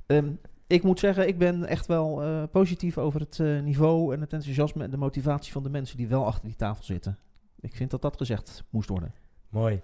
[0.05, 0.31] ehm,
[0.67, 4.33] ik moet zeggen, ik ben echt wel eh, positief over het eh, niveau en het
[4.33, 7.17] enthousiasme en de motivatie van de mensen die wel achter die tafel zitten.
[7.59, 9.13] Ik vind dat dat gezegd moest worden.
[9.49, 9.81] Mooi.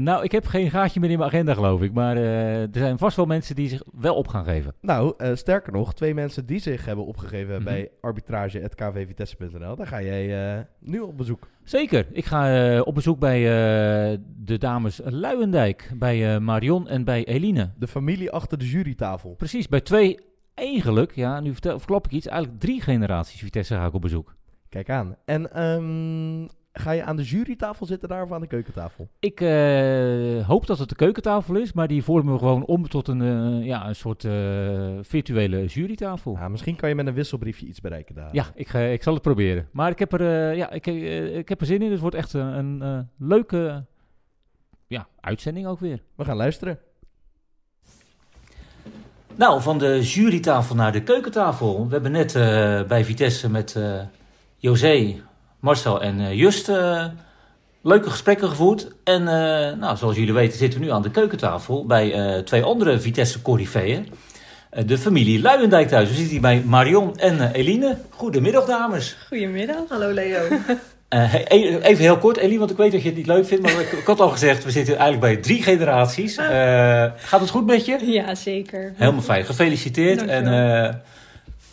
[0.02, 1.92] Nou, ik heb geen gaatje meer in mijn agenda, geloof ik.
[1.92, 4.74] Maar er zijn vast wel mensen die zich wel op gaan geven.
[4.80, 7.64] Nou, sterker nog, twee mensen die zich hebben opgegeven Mhm.
[7.64, 9.76] bij arbitrage.kvvitesse.nl.
[9.76, 11.48] Daar ga jij nu op bezoek.
[11.64, 12.06] Zeker.
[12.12, 13.40] Ik ga op bezoek bij
[14.36, 17.70] de dames Luijendijk, bij Marion en bij Eline.
[17.78, 19.34] De familie achter de jurytafel.
[19.34, 20.18] Precies, bij twee,
[20.62, 24.34] eigenlijk, ja, nu vertel, verklap ik iets, eigenlijk drie generaties Vitesse ga ik op bezoek.
[24.68, 25.16] Kijk aan.
[25.24, 29.08] En ehm, ga je aan de jurytafel zitten daar of aan de keukentafel?
[29.18, 33.08] Ik eh, hoop dat het de keukentafel is, maar die vormen we gewoon om tot
[33.08, 34.32] een, eh, ja, een soort eh,
[35.00, 36.32] virtuele jurytafel.
[36.32, 38.28] Ja, misschien kan je met een wisselbriefje iets bereiken daar.
[38.32, 39.68] Ja, ik, ik zal het proberen.
[39.72, 41.90] Maar ik heb er, ja, ik, ik heb er zin in.
[41.90, 43.84] Het wordt echt een, een leuke
[44.86, 46.02] ja, uitzending ook weer.
[46.16, 46.78] We gaan luisteren.
[49.42, 51.86] Nou, van de jurytafel naar de keukentafel.
[51.86, 54.00] We hebben net eh, bij Vitesse met eh,
[54.56, 55.16] José,
[55.60, 56.66] Marcel en eh, Just
[57.82, 58.88] leuke gesprekken gevoerd.
[59.04, 59.24] En
[59.78, 64.08] nou, zoals jullie weten zitten we nu aan de keukentafel bij twee andere Vitesse corifeeën.
[64.72, 66.08] Eh, de familie Luijendijk thuis.
[66.08, 67.96] We zitten hier bij Marion en Eline.
[68.10, 69.16] Goedemiddag dames.
[69.28, 69.88] Goedemiddag.
[69.88, 70.40] Hallo Leo.
[71.12, 73.62] Eh, hey, even heel kort, Eline, want ik weet dat je het niet leuk vindt.
[73.62, 76.36] Maar ik, ik had al gezegd, we zitten eigenlijk bij drie generaties.
[76.36, 76.46] Eh,
[77.16, 77.98] gaat het goed met je?
[78.02, 78.92] Ja, zeker.
[78.96, 79.44] Helemaal fijn.
[79.44, 80.26] Gefeliciteerd.
[80.26, 80.94] En Dankjewel.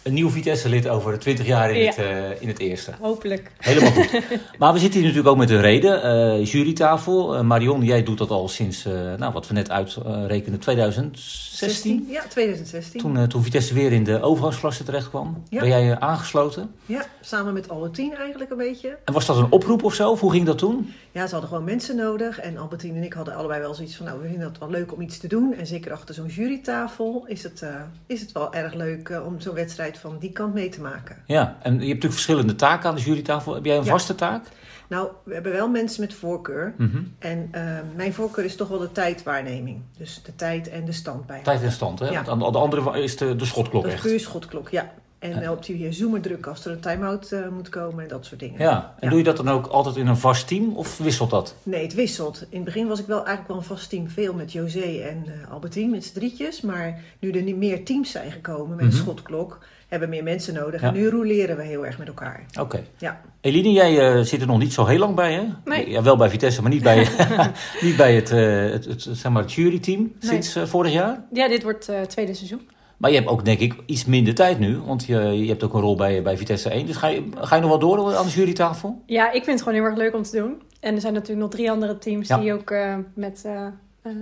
[0.04, 1.86] Een nieuw Vitesse-lid over 20 jaar in, Ja.
[1.86, 2.92] het, eh, in het eerste.
[3.00, 3.52] Hopelijk.
[3.58, 4.22] Helemaal goed.
[4.60, 6.04] maar we zitten hier natuurlijk ook met een reden.
[6.04, 7.36] eh jurytafel.
[7.36, 12.06] Eh, Marion, jij doet dat al sinds, eh, nou, wat we net uitrekenen, 2016.
[12.10, 13.00] Ja, 2016.
[13.02, 15.44] Toen, toen Vitesse weer in de overgangsklasse terecht kwam.
[15.50, 15.60] Ja.
[15.60, 16.72] Ben jij aangesloten?
[16.86, 18.98] Ja, samen met alle tien eigenlijk een beetje.
[19.06, 20.10] En was dat een oproep of zo?
[20.12, 20.94] Of hoe ging dat toen?
[21.12, 22.40] Ja, ze hadden gewoon mensen nodig.
[22.40, 24.06] En Albertine en ik hadden allebei wel zoiets van...
[24.06, 25.54] nou, we vinden het wel leuk om iets te doen.
[25.54, 27.70] En zeker achter zo'n jurytafel is het, eh,
[28.06, 29.22] is het wel erg leuk...
[29.26, 31.16] om zo'n wedstrijd van die kant mee te maken.
[31.26, 33.54] Ja, en je hebt natuurlijk verschillende taken aan de jurytafel.
[33.54, 33.92] Heb jij een Ja.
[33.92, 34.46] vaste taak?
[34.90, 36.74] Nou, we hebben wel mensen met voorkeur.
[36.78, 36.98] Mhm.
[37.20, 37.62] En eh,
[37.96, 39.82] mijn voorkeur is toch wel de tijdwaarneming.
[39.98, 41.42] Dus de tijd en de stand bij.
[41.44, 42.06] Tijd en stand, hè?
[42.10, 42.14] Ja.
[42.14, 44.02] Want aan de, de andere is de, de schotklok Dat echt.
[44.02, 44.92] puur schotklok, ja.
[45.20, 45.52] En Ja.
[45.52, 48.60] op die zoomer drukken als er een time-out eh, moet komen en dat soort dingen.
[48.62, 49.10] Ja, en Ja.
[49.10, 51.56] doe je dat dan ook altijd in een vast team of wisselt dat?
[51.64, 52.42] Nee, het wisselt.
[52.50, 54.10] In het begin was ik wel eigenlijk wel een vast team.
[54.10, 54.80] Veel met José
[55.10, 56.62] en eh Albertine, met z'n drietjes.
[56.62, 58.96] Maar nu er niet meer teams zijn gekomen met Mhm.
[58.96, 59.60] een schotklok,
[59.90, 60.82] hebben meer mensen nodig.
[60.82, 60.88] Ja.
[60.88, 62.46] En nu roleren we heel erg met elkaar.
[62.60, 62.84] Oké.
[62.98, 63.22] Ja.
[63.42, 65.44] Eline, jij eh, zit er nog niet zo heel lang bij, hè?
[65.66, 65.90] Nee.
[65.90, 67.08] Ja, wel bij Vitesse, maar niet bij,
[67.82, 71.24] niet bij het, eh, het, het, zeg maar het juryteam sinds eh, vorig jaar.
[71.34, 72.70] Ja, dit wordt het tweede seizoen.
[72.98, 74.78] Maar je hebt ook, denk ik, iets minder tijd nu.
[74.78, 76.86] Want je, je hebt ook een rol bij, bij Vitesse 1.
[76.86, 79.02] Dus ga je, ga je nog wel door aan de jurytafel?
[79.06, 80.62] Ja, ik vind het gewoon heel erg leuk om te doen.
[80.80, 82.38] En er zijn natuurlijk nog drie andere teams Ja.
[82.38, 83.46] die ook eh, met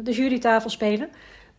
[0.03, 1.09] de jurytafel spelen.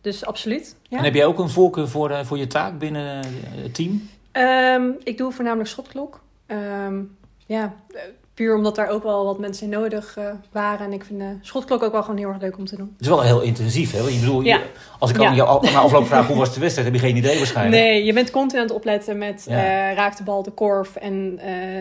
[0.01, 0.75] Dus absoluut.
[0.89, 0.97] Ja.
[0.97, 3.29] En heb jij ook een voorkeur voor, eh, voor je taak binnen eh,
[3.63, 4.09] het team?
[4.31, 6.19] Ehm, ik doe voornamelijk schotklok.
[6.45, 6.99] Ehm,
[7.45, 8.01] ja, eh,
[8.33, 10.85] puur omdat daar ook wel wat mensen nodig eh, waren.
[10.85, 12.89] En ik vind de schotklok ook wel gewoon heel erg leuk om te doen.
[12.91, 13.99] Het is wel heel intensief, hè?
[13.99, 14.65] Je bedoel, je-
[14.99, 15.27] als ik Ja.
[15.27, 17.83] aan jou na afloop vraag hoe was de wedstrijd, heb je geen idee waarschijnlijk.
[17.83, 19.93] Nee, je bent continu aan het opletten met Ja.
[19.93, 20.95] raakt de bal de korf.
[20.95, 21.35] En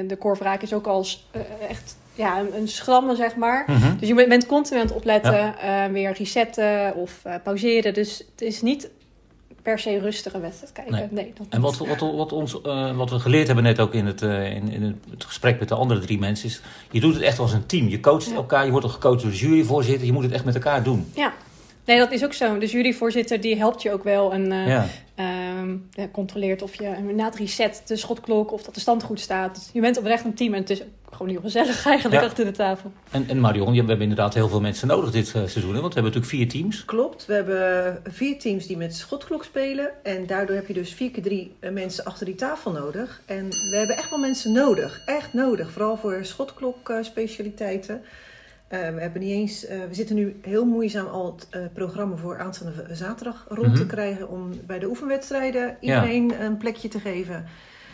[0.06, 1.26] de korfraak is ook als
[1.68, 3.64] echt ja, een, een schrammen, zeg maar.
[3.66, 3.96] Mhm.
[3.98, 7.94] Dus je bent- continu aan het opletten, eh, weer resetten of eh, pauzeren.
[7.94, 8.90] Dus het is niet
[9.62, 10.94] per se rustig een wedstrijd kijken.
[10.94, 11.06] Nee.
[11.10, 14.06] Nee, dat En wat, wat, wat, ons, eh, wat we geleerd hebben net ook in,
[14.06, 16.60] het, in, in het gesprek met de andere drie mensen, is
[16.90, 17.88] je doet het echt als een team.
[17.88, 18.34] Je coacht Ja.
[18.34, 20.06] elkaar, je wordt ook gecoacht door de juryvoorzitter.
[20.06, 21.10] Je moet het echt met elkaar doen.
[21.88, 22.58] Nee, dat is ook zo.
[22.58, 24.86] De juryvoorzitter die helpt je ook wel en eh, Ja.
[25.14, 25.76] ehm,
[26.12, 29.54] controleert of je na het reset de schotklok of dat de stand goed staat.
[29.54, 32.26] Dus je bent oprecht een team en het is gewoon heel gezellig eigenlijk Ja.
[32.28, 32.92] achter de tafel.
[33.10, 35.74] En, en Marion, je- we hebben inderdaad heel veel mensen nodig dit eh, seizoen.
[35.74, 35.80] Hè?
[35.80, 36.84] Want we hebben natuurlijk vier teams.
[36.84, 39.90] Klopt, we hebben vier teams die met schotklok spelen.
[40.02, 43.22] En daardoor heb je dus vier keer drie eh, mensen achter die tafel nodig.
[43.26, 45.02] En we hebben echt wel mensen nodig.
[45.06, 45.70] Echt nodig.
[45.70, 48.02] Vooral voor schotklok eh, specialiteiten.
[48.68, 49.66] Eh, we hebben niet eens.
[49.66, 53.80] eh, we zitten nu heel moeizaam al het eh, programma voor aanstaande zaterdag rond te
[53.82, 53.90] Mhm.
[53.90, 54.28] krijgen.
[54.28, 57.44] Om bij de oefenwedstrijden iedereen een plekje te geven.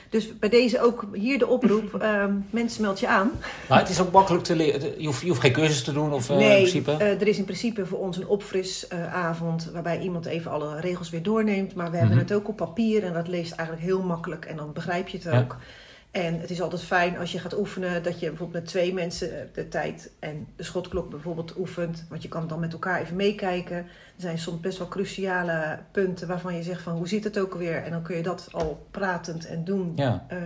[0.08, 1.94] Dus bij deze ook hier de oproep.
[2.02, 3.30] eh, mensen meld je aan.
[3.68, 5.00] Maar het is ook makkelijk te leren.
[5.00, 6.92] Je hoeft, je hoeft geen cursus te doen of eh, in Nee, principe.
[6.92, 11.74] er is in principe voor ons een opfrisavond waarbij iemand even alle regels weer doorneemt.
[11.74, 12.24] Maar we hebben Mhm.
[12.26, 15.26] het ook op papier en dat leest eigenlijk heel makkelijk en dan begrijp je het
[15.32, 15.38] Ja.
[15.40, 15.56] ook.
[16.14, 19.50] En het is altijd fijn als je gaat oefenen dat je bijvoorbeeld met twee mensen
[19.52, 22.06] de tijd en de schotklok bijvoorbeeld oefent.
[22.08, 23.86] Want je kan dan met elkaar even meekijken.
[24.16, 27.82] Zijn soms best wel cruciale punten waarvan je zegt van hoe zit het ook alweer?
[27.84, 30.24] En dan kun je dat al pratend en doen, Ja.
[30.28, 30.38] eh,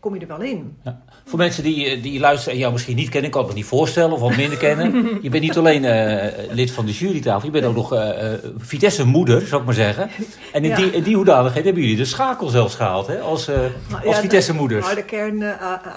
[0.00, 0.76] kom je er wel in.
[1.24, 3.56] Voor mensen die, eh, die luisteren en jou misschien niet kennen, ik kan het me
[3.56, 5.18] niet voorstellen of wat minder kennen.
[5.22, 8.38] Je bent niet alleen eh, lid van de jurytafel, je bent ook nog eh, eh,
[8.56, 10.08] Vitesse-moeder, zou ik maar zeggen.
[10.52, 10.76] En in, Ja.
[10.76, 13.20] die, in die hoedanigheid hebben jullie de schakel zelfs gehaald, hè?
[13.20, 13.70] Als, Nou,
[14.06, 14.86] als ja, Vitesse-moeders.
[14.86, 15.42] Harde kern,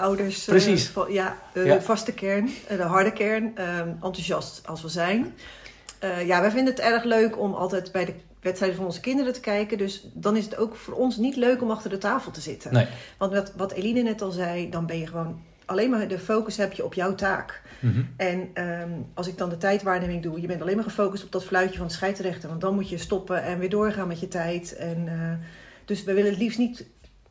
[0.00, 0.44] ouders.
[0.44, 0.88] Precies.
[0.88, 1.74] van- ja, de, Ja.
[1.74, 3.52] de vaste kern, de harde kern.
[4.02, 5.34] enthousiast als we zijn.
[5.98, 9.32] Eh, ja, wij vinden het erg leuk om altijd bij de wedstrijden van onze kinderen
[9.32, 9.78] te kijken.
[9.78, 12.72] Dus dan is het ook voor ons niet leuk om achter de tafel te zitten.
[12.72, 12.86] Nee.
[13.18, 16.56] Want wat, wat Eline net al zei, dan ben je gewoon alleen maar de focus
[16.56, 17.62] heb je op jouw taak.
[17.80, 18.02] Mhm.
[18.16, 21.44] En ehm, als ik dan de tijdwaarneming doe, je bent alleen maar gefocust op dat
[21.44, 22.48] fluitje van de scheidsrechter.
[22.48, 24.76] Want dan moet je stoppen en weer doorgaan met je tijd.
[24.76, 25.46] En, eh,
[25.84, 26.86] dus we willen het liefst niet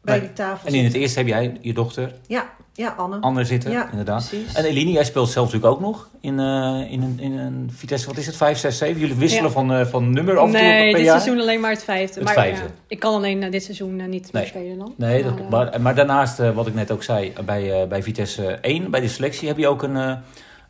[0.06, 3.18] bij die tafel En in het eerste heb jij je dochter, Ja, ja, Anne.
[3.20, 4.28] Anne, zitten, Ja, inderdaad.
[4.30, 4.54] precies.
[4.54, 8.08] En Eline, jij speelt zelf natuurlijk ook nog in, eh, in, een, in een Vitesse,
[8.08, 9.00] wat is het, 5, 6, 7?
[9.00, 9.52] Jullie wisselen Ja.
[9.52, 11.20] van, eh, van nummer af en toe nee, dit jaar?
[11.22, 12.14] seizoen alleen maar het vijfde.
[12.16, 12.64] Het maar vijfde.
[12.66, 14.30] ja, ik kan alleen eh, dit seizoen niet Nee.
[14.32, 14.94] meer spelen dan.
[14.98, 17.88] Nee, dat, Maar, eh, maar, maar daarnaast, eh, wat ik net ook zei, bij, eh,
[17.88, 20.14] bij Vitesse 1, bij de selectie, heb je ook een, eh,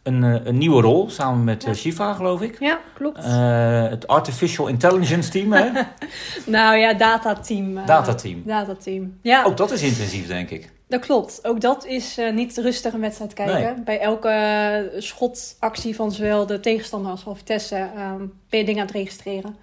[0.06, 1.74] een, eh, een nieuwe rol, samen met eh, Ja.
[1.76, 2.60] Shiva, geloof ik.
[2.60, 3.18] Ja, klopt.
[3.24, 5.70] Eh, het Artificial Intelligence Team, hè?
[6.46, 7.78] nou ja, datateam.
[7.78, 8.42] eh, Datateam.
[8.46, 9.18] Datateam.
[9.22, 10.72] Ja, Ook dat is intensief, denk ik.
[10.88, 11.40] dat klopt.
[11.48, 13.74] Ook dat is niet rustig een wedstrijd kijken.
[13.76, 13.84] Nee.
[13.84, 18.88] Bij elke schotactie van zowel de tegenstander als van Vitesse ehm, ben je dingen aan
[18.88, 19.56] het registreren.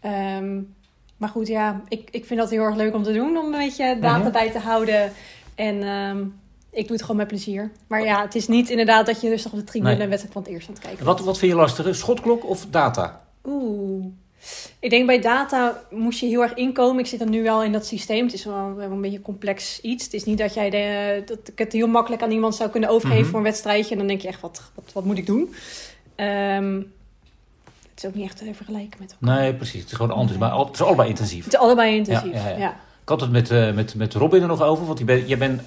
[0.00, 0.60] Ehm,
[1.16, 3.36] maar goed, ja, ik, ik vind dat heel erg leuk om te doen.
[3.36, 4.30] Om een beetje data Mhm.
[4.32, 5.12] bij te houden.
[5.54, 6.24] En ehm,
[6.70, 7.70] ik doe het gewoon met plezier.
[7.86, 10.02] Maar ja, het is niet inderdaad dat je rustig op de tribune Nee.
[10.02, 12.66] een wedstrijd van het eerst aan het kijken Wat, wat vind je lastiger, schotklok of
[12.70, 13.24] data?
[13.44, 14.04] Oeh.
[14.78, 16.98] Ik denk bij data moest je heel erg inkomen.
[17.00, 18.24] Ik zit dan nu wel in dat systeem.
[18.24, 20.04] Het is wel een beetje complex iets.
[20.04, 22.88] Het is niet dat, jij de, dat ik het heel makkelijk aan iemand zou kunnen
[22.90, 23.28] overgeven Mhm.
[23.30, 23.90] voor een wedstrijdje.
[23.92, 25.54] En dan denk je echt, wat, wat, wat moet ik doen?
[26.14, 26.76] Ehm,
[27.94, 29.38] het is ook niet echt te vergelijken met elkaar.
[29.40, 29.80] Nee, precies.
[29.80, 31.44] Het is gewoon anders, maar het is allebei intensief.
[31.44, 32.32] Het is allebei intensief.
[32.32, 32.70] Ja, Ja, ja, ja.
[33.02, 35.36] Ik had het met, eh, met, met Robin er nog over, want je bent, je
[35.36, 35.60] bent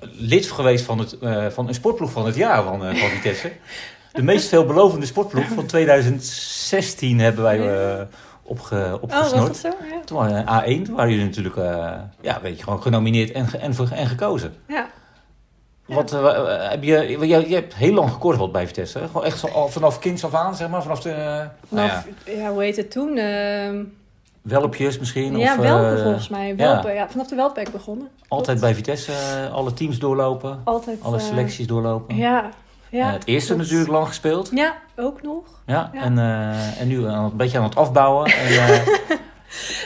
[0.00, 3.52] lid geweest van, het, eh, van een sportploeg van het jaar van, eh, van Vitesse.
[4.12, 7.58] De meest veelbelovende sportploeg van 2016 hebben wij
[7.98, 8.04] eh,
[8.42, 9.46] opge, Oh, was opgesnord.
[9.46, 9.68] dat zo?
[9.68, 10.00] Ja.
[10.04, 11.56] Toen waren we A1, toen waren jullie natuurlijk
[12.20, 14.54] ja, weet je, gewoon genomineerd en, en, en gekozen.
[14.68, 14.88] ja.
[15.86, 16.10] Wat,
[16.70, 18.98] heb je, je, je hebt heel lang gekorfbald bij Vitesse.
[18.98, 19.06] Hè?
[19.06, 20.82] Gewoon echt zo, al vanaf kinds af aan, zeg maar.
[20.82, 22.04] Vanaf de, nou ja.
[22.24, 22.50] Ja.
[22.50, 23.14] hoe heet het toen?
[24.42, 25.36] Welpjes misschien?
[25.38, 26.48] ja, of, welpen eh, volgens mij.
[26.48, 26.54] ja.
[26.54, 27.08] Welpen, ja.
[27.08, 28.08] Vanaf de ik begonnen.
[28.28, 30.98] Altijd bij Vitesse eh, alle teams doorlopen, Altijd.
[31.02, 32.16] alle eh, selecties doorlopen.
[32.16, 32.50] Ja.
[32.90, 33.62] ja het eerste klopt.
[33.62, 34.50] natuurlijk lang gespeeld.
[34.54, 35.44] Ja, ook nog.
[35.66, 36.02] Ja, Ja.
[36.02, 36.18] En,
[36.78, 38.30] en nu een beetje aan het afbouwen.
[38.36, 38.82] En,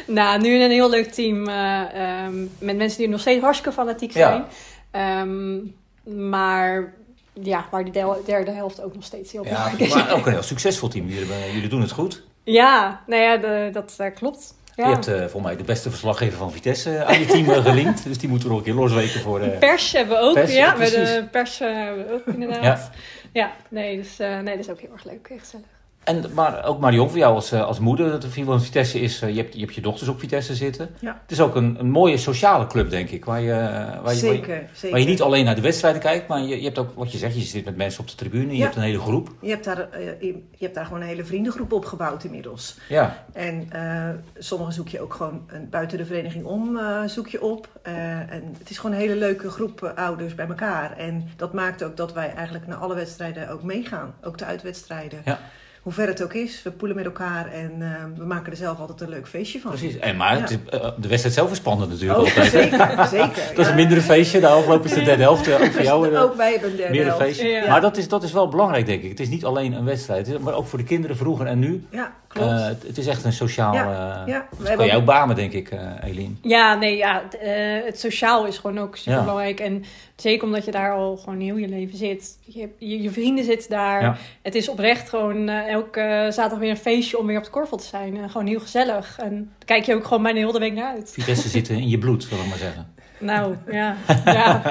[0.07, 4.13] Nou, nu een heel leuk team eh, ehm, met mensen die nog steeds hartstikke fanatiek
[4.13, 4.29] Ja.
[4.29, 4.45] zijn.
[4.91, 6.95] Ehm, maar
[7.33, 9.95] ja, waar de derde helft ook nog steeds heel ja, belangrijk is.
[9.95, 11.09] maar ook een heel succesvol team.
[11.09, 12.23] Jullie, jullie doen het goed.
[12.45, 14.55] Ja, nou ja, de- dat eh, klopt.
[14.75, 14.87] Ja.
[14.87, 18.05] Je hebt eh volgens mij de beste verslaggever van Vitesse aan je team eh, gelinkt.
[18.05, 19.41] Dus die moeten we nog een keer losweken voor...
[19.41, 20.73] eh, Pers hebben we ook, Pers, ja.
[20.73, 20.95] precies.
[20.95, 22.63] de pers eh, hebben we ook inderdaad.
[22.63, 22.91] Ja.
[23.33, 25.29] Ja, nee, dus, eh, nee, dat is ook heel erg leuk.
[25.31, 25.67] Echt gezellig.
[26.05, 29.35] En, maar ook Marion, voor jou als, eh, als moeder, dat van Vitesse is, eh,
[29.35, 30.89] je, hebt, je hebt je dochters op Vitesse zitten.
[30.99, 31.19] Ja.
[31.23, 34.13] Het is ook een, een mooie sociale club, denk ik, waar je, waar je, waar
[34.13, 36.91] je, Zeker, waar je niet alleen naar de wedstrijden kijkt, maar je, je hebt ook,
[36.95, 39.31] wat je zegt, je zit met mensen op de tribune, je hebt een hele groep.
[39.41, 42.79] Je hebt, daar, eh, je hebt daar gewoon een hele vriendengroep opgebouwd inmiddels.
[42.89, 47.43] Ja, En eh sommigen zoek je ook gewoon buiten de vereniging om eh, zoek je
[47.43, 47.69] op.
[47.83, 50.97] Eh, en het is gewoon een hele leuke groep eh, ouders bij elkaar.
[50.97, 54.15] En dat maakt ook dat wij eigenlijk naar alle wedstrijden ook meegaan.
[54.23, 55.23] Ook de uitwedstrijden.
[55.25, 55.39] Ja.
[55.83, 58.79] Hoe ver het ook is, we poelen met elkaar en eh, we maken er zelf
[58.79, 59.71] altijd een leuk feestje van.
[59.71, 59.99] precies.
[59.99, 60.41] En, maar Ja.
[60.41, 62.51] het is, eh, de wedstrijd zelf is spannend natuurlijk Oh, altijd.
[62.51, 63.43] zeker, zeker.
[63.55, 66.15] Dat is een mindere feestje, de afgelopen is de derde helft, eh, ook voor jou.
[66.15, 67.23] eh, Ook wij hebben een derde meer een helft.
[67.23, 67.49] feestje.
[67.49, 67.69] Ja.
[67.69, 69.09] Maar dat is, dat is wel belangrijk, denk ik.
[69.11, 71.59] Het is niet alleen een wedstrijd, het is- maar ook voor de kinderen vroeger en
[71.59, 71.87] nu.
[71.91, 72.51] Ja, klopt.
[72.51, 73.75] Eh, het, het is echt een sociaal...
[73.75, 76.35] Ja, eh, ja, we hebben kan jij ook- ook bamen, denk ik, eh Eline.
[76.43, 79.21] Ja, nee, ja, eh, het sociaal is gewoon ook super Ja.
[79.21, 79.61] belangrijk.
[79.61, 79.85] En
[80.23, 82.39] zeker omdat je daar al gewoon heel je leven zit.
[82.45, 84.03] Je, je, je vrienden zitten daar.
[84.03, 84.17] Ja.
[84.43, 87.51] Het is oprecht gewoon eh, elke eh, zaterdag weer een feestje om weer op de
[87.51, 88.31] korfel te zijn.
[88.31, 89.19] Gewoon heel gezellig.
[89.19, 91.11] En daar kijk je ook gewoon bijna heel de week naar uit.
[91.13, 92.95] Vitesse zit in je bloed, zullen we maar zeggen.
[93.19, 93.97] Nou, ja.
[94.25, 94.63] ja.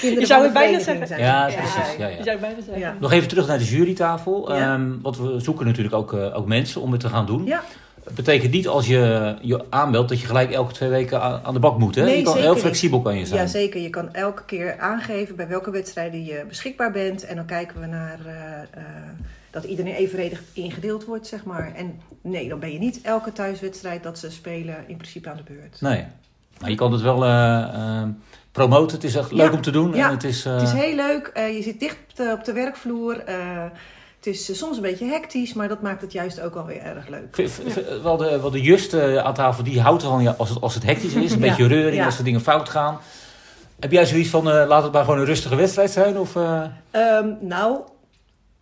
[0.00, 1.06] Je zou het bijna zeggen.
[1.06, 1.20] zijn.
[1.20, 1.96] Ja, precies.
[1.98, 2.22] Ja, Je ja.
[2.22, 2.78] zou bijna zeggen.
[2.78, 2.96] Ja.
[3.00, 4.54] Nog even terug naar de jurytafel.
[4.54, 4.74] Ja.
[4.74, 7.44] Ehm, want we zoeken natuurlijk ook, eh, ook mensen om het te gaan doen.
[7.44, 7.62] Ja.
[8.06, 11.60] Het betekent niet als je je aanmeldt dat je gelijk elke twee weken aan, de
[11.60, 11.94] bak moet.
[11.94, 12.04] Hè?
[12.04, 12.62] Nee, je kan heel niet.
[12.62, 13.40] flexibel kan je zijn.
[13.40, 13.80] Ja, zeker.
[13.80, 17.24] Je kan elke keer aangeven bij welke wedstrijden je beschikbaar bent.
[17.24, 18.84] En dan kijken we naar eh, eh,
[19.50, 21.74] dat iedereen evenredig ingedeeld wordt, zeg maar.
[21.74, 25.52] En nee, dan ben je niet elke thuiswedstrijd dat ze spelen in principe aan de
[25.52, 25.80] beurt.
[25.80, 26.04] Nee.
[26.60, 28.08] Maar je kan het wel eh, eh,
[28.52, 28.96] promoten.
[28.96, 29.94] Het is echt leuk om te doen.
[29.94, 30.06] Ja.
[30.06, 31.30] En het is, Het is heel leuk.
[31.34, 33.22] je zit dicht op de, op de werkvloer.
[34.26, 36.80] Het is eh, soms een beetje hectisch, maar dat maakt het juist ook wel weer
[36.82, 37.36] erg leuk.
[38.02, 40.82] wel, de, wel de eh, aan tafel, die houdt ervan ja, als, het, als het
[40.84, 41.32] hectisch is.
[41.32, 41.48] Een Ja.
[41.48, 42.04] beetje reuring, Ja.
[42.04, 42.98] als er dingen fout gaan.
[43.80, 46.18] Heb jij zoiets van, eh, laat het maar gewoon een rustige wedstrijd zijn?
[46.18, 46.64] Of, eh?
[46.90, 47.80] Ehm, nou,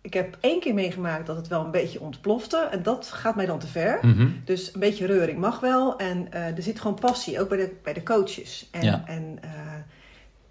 [0.01, 2.67] ik heb één keer meegemaakt dat het wel een beetje ontplofte.
[2.71, 3.99] En dat gaat mij dan te ver.
[4.01, 4.27] mhm.
[4.45, 5.97] Dus een beetje reuring mag wel.
[5.97, 8.67] En er zit gewoon passie, ook bij de, bij de coaches.
[8.71, 9.39] En, en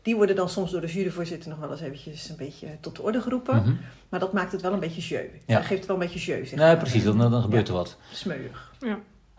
[0.05, 3.03] die worden dan soms door de juryvoorzitter nog wel eens eventjes een beetje tot de
[3.03, 3.57] orde geroepen.
[3.57, 3.73] Mhm.
[4.09, 5.25] Maar dat maakt het wel een beetje jeu.
[5.47, 5.55] Ja.
[5.57, 6.77] Dat geeft het wel een beetje jeu, zeg Nee, maar.
[6.77, 7.05] precies.
[7.05, 7.97] Dan, dan gebeurt er wat.
[8.13, 8.73] Smeuig.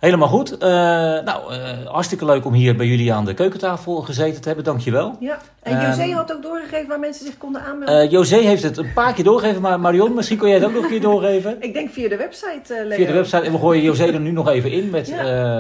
[0.06, 0.58] Helemaal goed.
[0.58, 4.66] Eh, nou, eh, hartstikke leuk om hier bij jullie aan de keukentafel gezeten te hebben.
[4.66, 5.16] Dankjewel.
[5.20, 5.38] Ja.
[5.64, 8.02] En Ehm, José had ook doorgegeven waar mensen zich konden aanmelden.
[8.02, 10.74] Eh José heeft het een paar keer doorgegeven, maar Marion, misschien kon jij het ook
[10.74, 11.56] nog een keer doorgeven.
[11.68, 12.96] ik denk via de website, eh Leo.
[12.98, 13.42] Via de website.
[13.42, 15.18] En we gooien José er nu nog even in met Ja.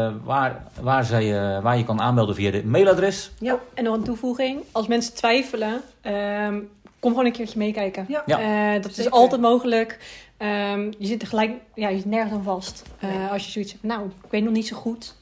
[0.07, 3.31] eh, waar, waar, zij, eh, waar je kan aanmelden via de mailadres.
[3.39, 3.59] Ja.
[3.73, 4.59] En nog een toevoeging.
[4.71, 6.55] Als mensen twijfelen, ehm,
[7.05, 8.05] kom gewoon een keertje meekijken.
[8.07, 8.23] Ja.
[8.25, 9.11] Eh, dat is Zeker.
[9.11, 9.99] altijd mogelijk.
[10.37, 12.83] Ehm, je zit er gelijk, ja, je zit nergens aan vast.
[12.99, 13.27] Eh, Nee.
[13.27, 15.15] Als je zoiets hebt, nou, ik weet nog niet zo goed.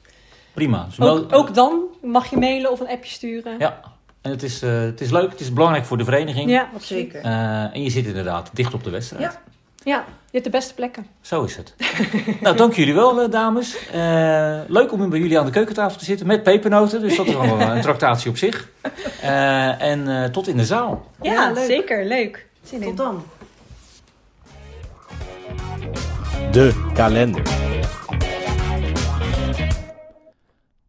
[0.54, 0.86] Prima.
[0.90, 3.54] Zowel- Ook, ook dan mag je mailen of een appje sturen.
[3.58, 3.80] Ja.
[4.20, 6.50] En het is, eh, het is leuk, het is belangrijk voor de vereniging.
[6.50, 6.82] Ja, absoluut.
[7.12, 7.20] Zeker.
[7.20, 9.22] Eh, en je zit inderdaad dicht op de wedstrijd.
[9.22, 9.40] Ja.
[9.84, 11.06] Ja, je hebt de beste plekken.
[11.20, 11.74] Zo is het.
[12.40, 13.88] nou, dank jullie wel, eh, dames.
[13.92, 17.00] Eh, leuk om bij jullie aan de keukentafel te zitten met pepernoten.
[17.00, 18.68] Dus dat is wel een tractatie op zich.
[19.22, 21.10] Eh, en eh, tot in de zaal.
[21.22, 21.64] Ja, Ja, leuk.
[21.64, 22.04] zeker.
[22.06, 22.46] Leuk.
[22.62, 22.88] Zin in.
[22.88, 23.24] Tot dan.
[26.52, 27.42] De kalender.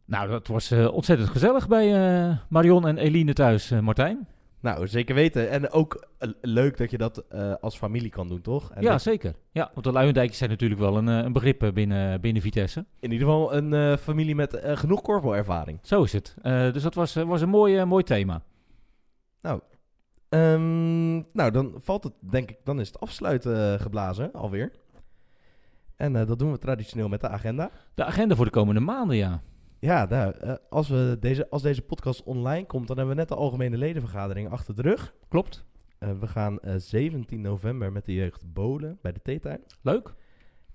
[0.05, 1.93] Nou, dat was eh, ontzettend gezellig bij
[2.27, 4.27] eh, Marion en Eline thuis, eh, Martijn.
[4.65, 5.49] Nou, zeker weten.
[5.49, 8.71] En ook eh, leuk dat je dat eh, als familie kan doen, toch?
[8.71, 9.35] En ja, dat- zeker.
[9.51, 12.85] Ja, want de Luijendijkjes zijn natuurlijk wel een, eh, een begrip binnen, binnen Vitesse.
[12.99, 15.79] in ieder geval een familie met eh, genoeg korfbalervaring.
[15.81, 16.35] Zo is het.
[16.73, 18.41] Dus dat was, was een mooi, mooi thema.
[20.29, 24.71] Ehm, nou, dan valt het, denk ik, dan is het afsluiten geblazen alweer.
[25.95, 27.69] En dat doen we traditioneel met de agenda.
[27.93, 29.41] De agenda voor de komende maanden, ja.
[29.85, 33.29] Ja, nou, eh, als, we deze, als deze podcast online komt, dan hebben we net
[33.29, 35.13] de algemene ledenvergadering achter de rug.
[35.27, 35.65] Klopt.
[35.97, 39.59] Eh, we gaan eh, 17 november met de jeugd bolen bij de theetuin.
[39.81, 40.13] Leuk.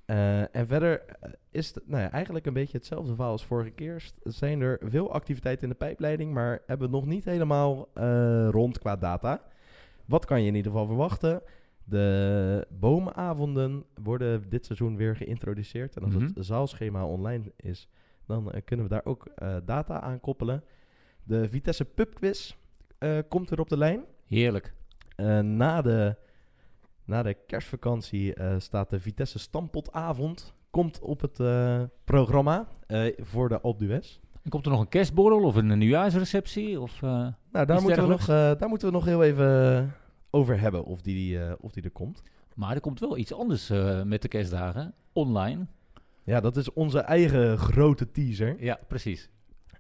[0.05, 3.71] Eh, en verder eh, is het nou ja, eigenlijk een beetje hetzelfde verhaal als vorige
[3.71, 4.11] keer.
[4.23, 8.79] Zijn er veel activiteiten in de pijpleiding, maar hebben we nog niet helemaal eh, rond
[8.79, 9.43] qua data.
[10.07, 11.43] Wat kan je in ieder geval verwachten?
[11.85, 15.97] De boomavonden worden dit seizoen weer geïntroduceerd.
[15.97, 16.23] En als Mhm.
[16.25, 17.89] het zaalschema online is,
[18.31, 20.65] dan eh, kunnen we daar ook eh, data aan koppelen.
[21.23, 22.55] De Vitesse Pubquiz
[22.99, 24.05] eh komt weer op de lijn.
[24.27, 24.75] Heerlijk.
[25.43, 26.17] Na, de,
[27.05, 30.55] na de kerstvakantie staat de Vitesse Stampotavond.
[30.71, 31.37] Komt op het
[32.05, 32.69] programma
[33.19, 34.19] voor de Alpe d'Huez.
[34.43, 36.81] En komt er nog een kerstborrel of een, nieuwjaarsreceptie?
[36.81, 37.33] Of, Nou,
[37.67, 39.93] daar moeten, we nog, daar moeten we nog heel even
[40.31, 42.23] over hebben of die, of die er komt.
[42.55, 43.69] maar er komt wel iets anders
[44.05, 44.95] met de kerstdagen.
[45.13, 45.67] Online.
[46.31, 48.57] Ja, dat is onze eigen grote teaser.
[48.59, 49.29] Ja, precies.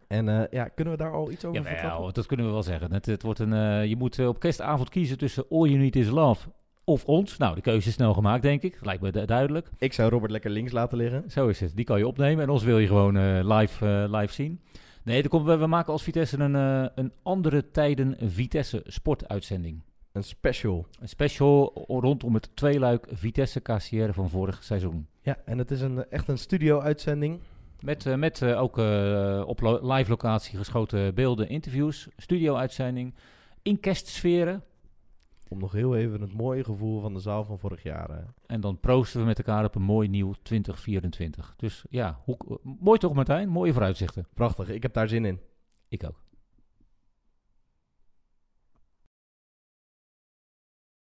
[0.08, 2.14] En eh, ja, kunnen we daar al iets over Ja, verklappen?
[2.14, 2.92] dat kunnen we wel zeggen.
[2.92, 5.96] Het, het wordt een, eh, je moet eh, op kerstavond kiezen tussen All You Need
[5.96, 6.48] Is Love
[6.84, 7.36] of ons.
[7.36, 8.78] Nou, de keuze is snel gemaakt, denk ik.
[8.82, 9.70] Lijkt me du- duidelijk.
[9.78, 11.30] Ik zou Robert lekker links laten liggen.
[11.30, 11.76] Zo is het.
[11.76, 14.60] Die kan je opnemen en ons wil je gewoon live, live zien.
[15.04, 16.54] Nee, komt, we, we maken als Vitesse een,
[16.94, 19.82] een andere tijden Vitesse sportuitzending.
[20.12, 20.86] Een special.
[21.00, 25.06] Een special rondom het tweeluik Vitesse KCR van vorig seizoen.
[25.22, 27.40] Ja, en het is een, echt een studio-uitzending.
[27.80, 33.14] Met, eh, met eh, ook eh, op lo- live locatie geschoten beelden, interviews, studio-uitzending.
[33.62, 34.62] In kerstsferen.
[35.48, 38.24] Om nog heel even het mooie gevoel van de zaal van vorig jaar.
[38.46, 41.54] En dan proosten we met elkaar op een mooi nieuw 2024.
[41.56, 42.36] Dus ja, hoe,
[42.80, 43.48] mooi toch Martijn?
[43.48, 44.26] Mooie vooruitzichten.
[44.34, 45.40] prachtig, ik heb daar zin in.
[45.88, 46.22] Ik ook.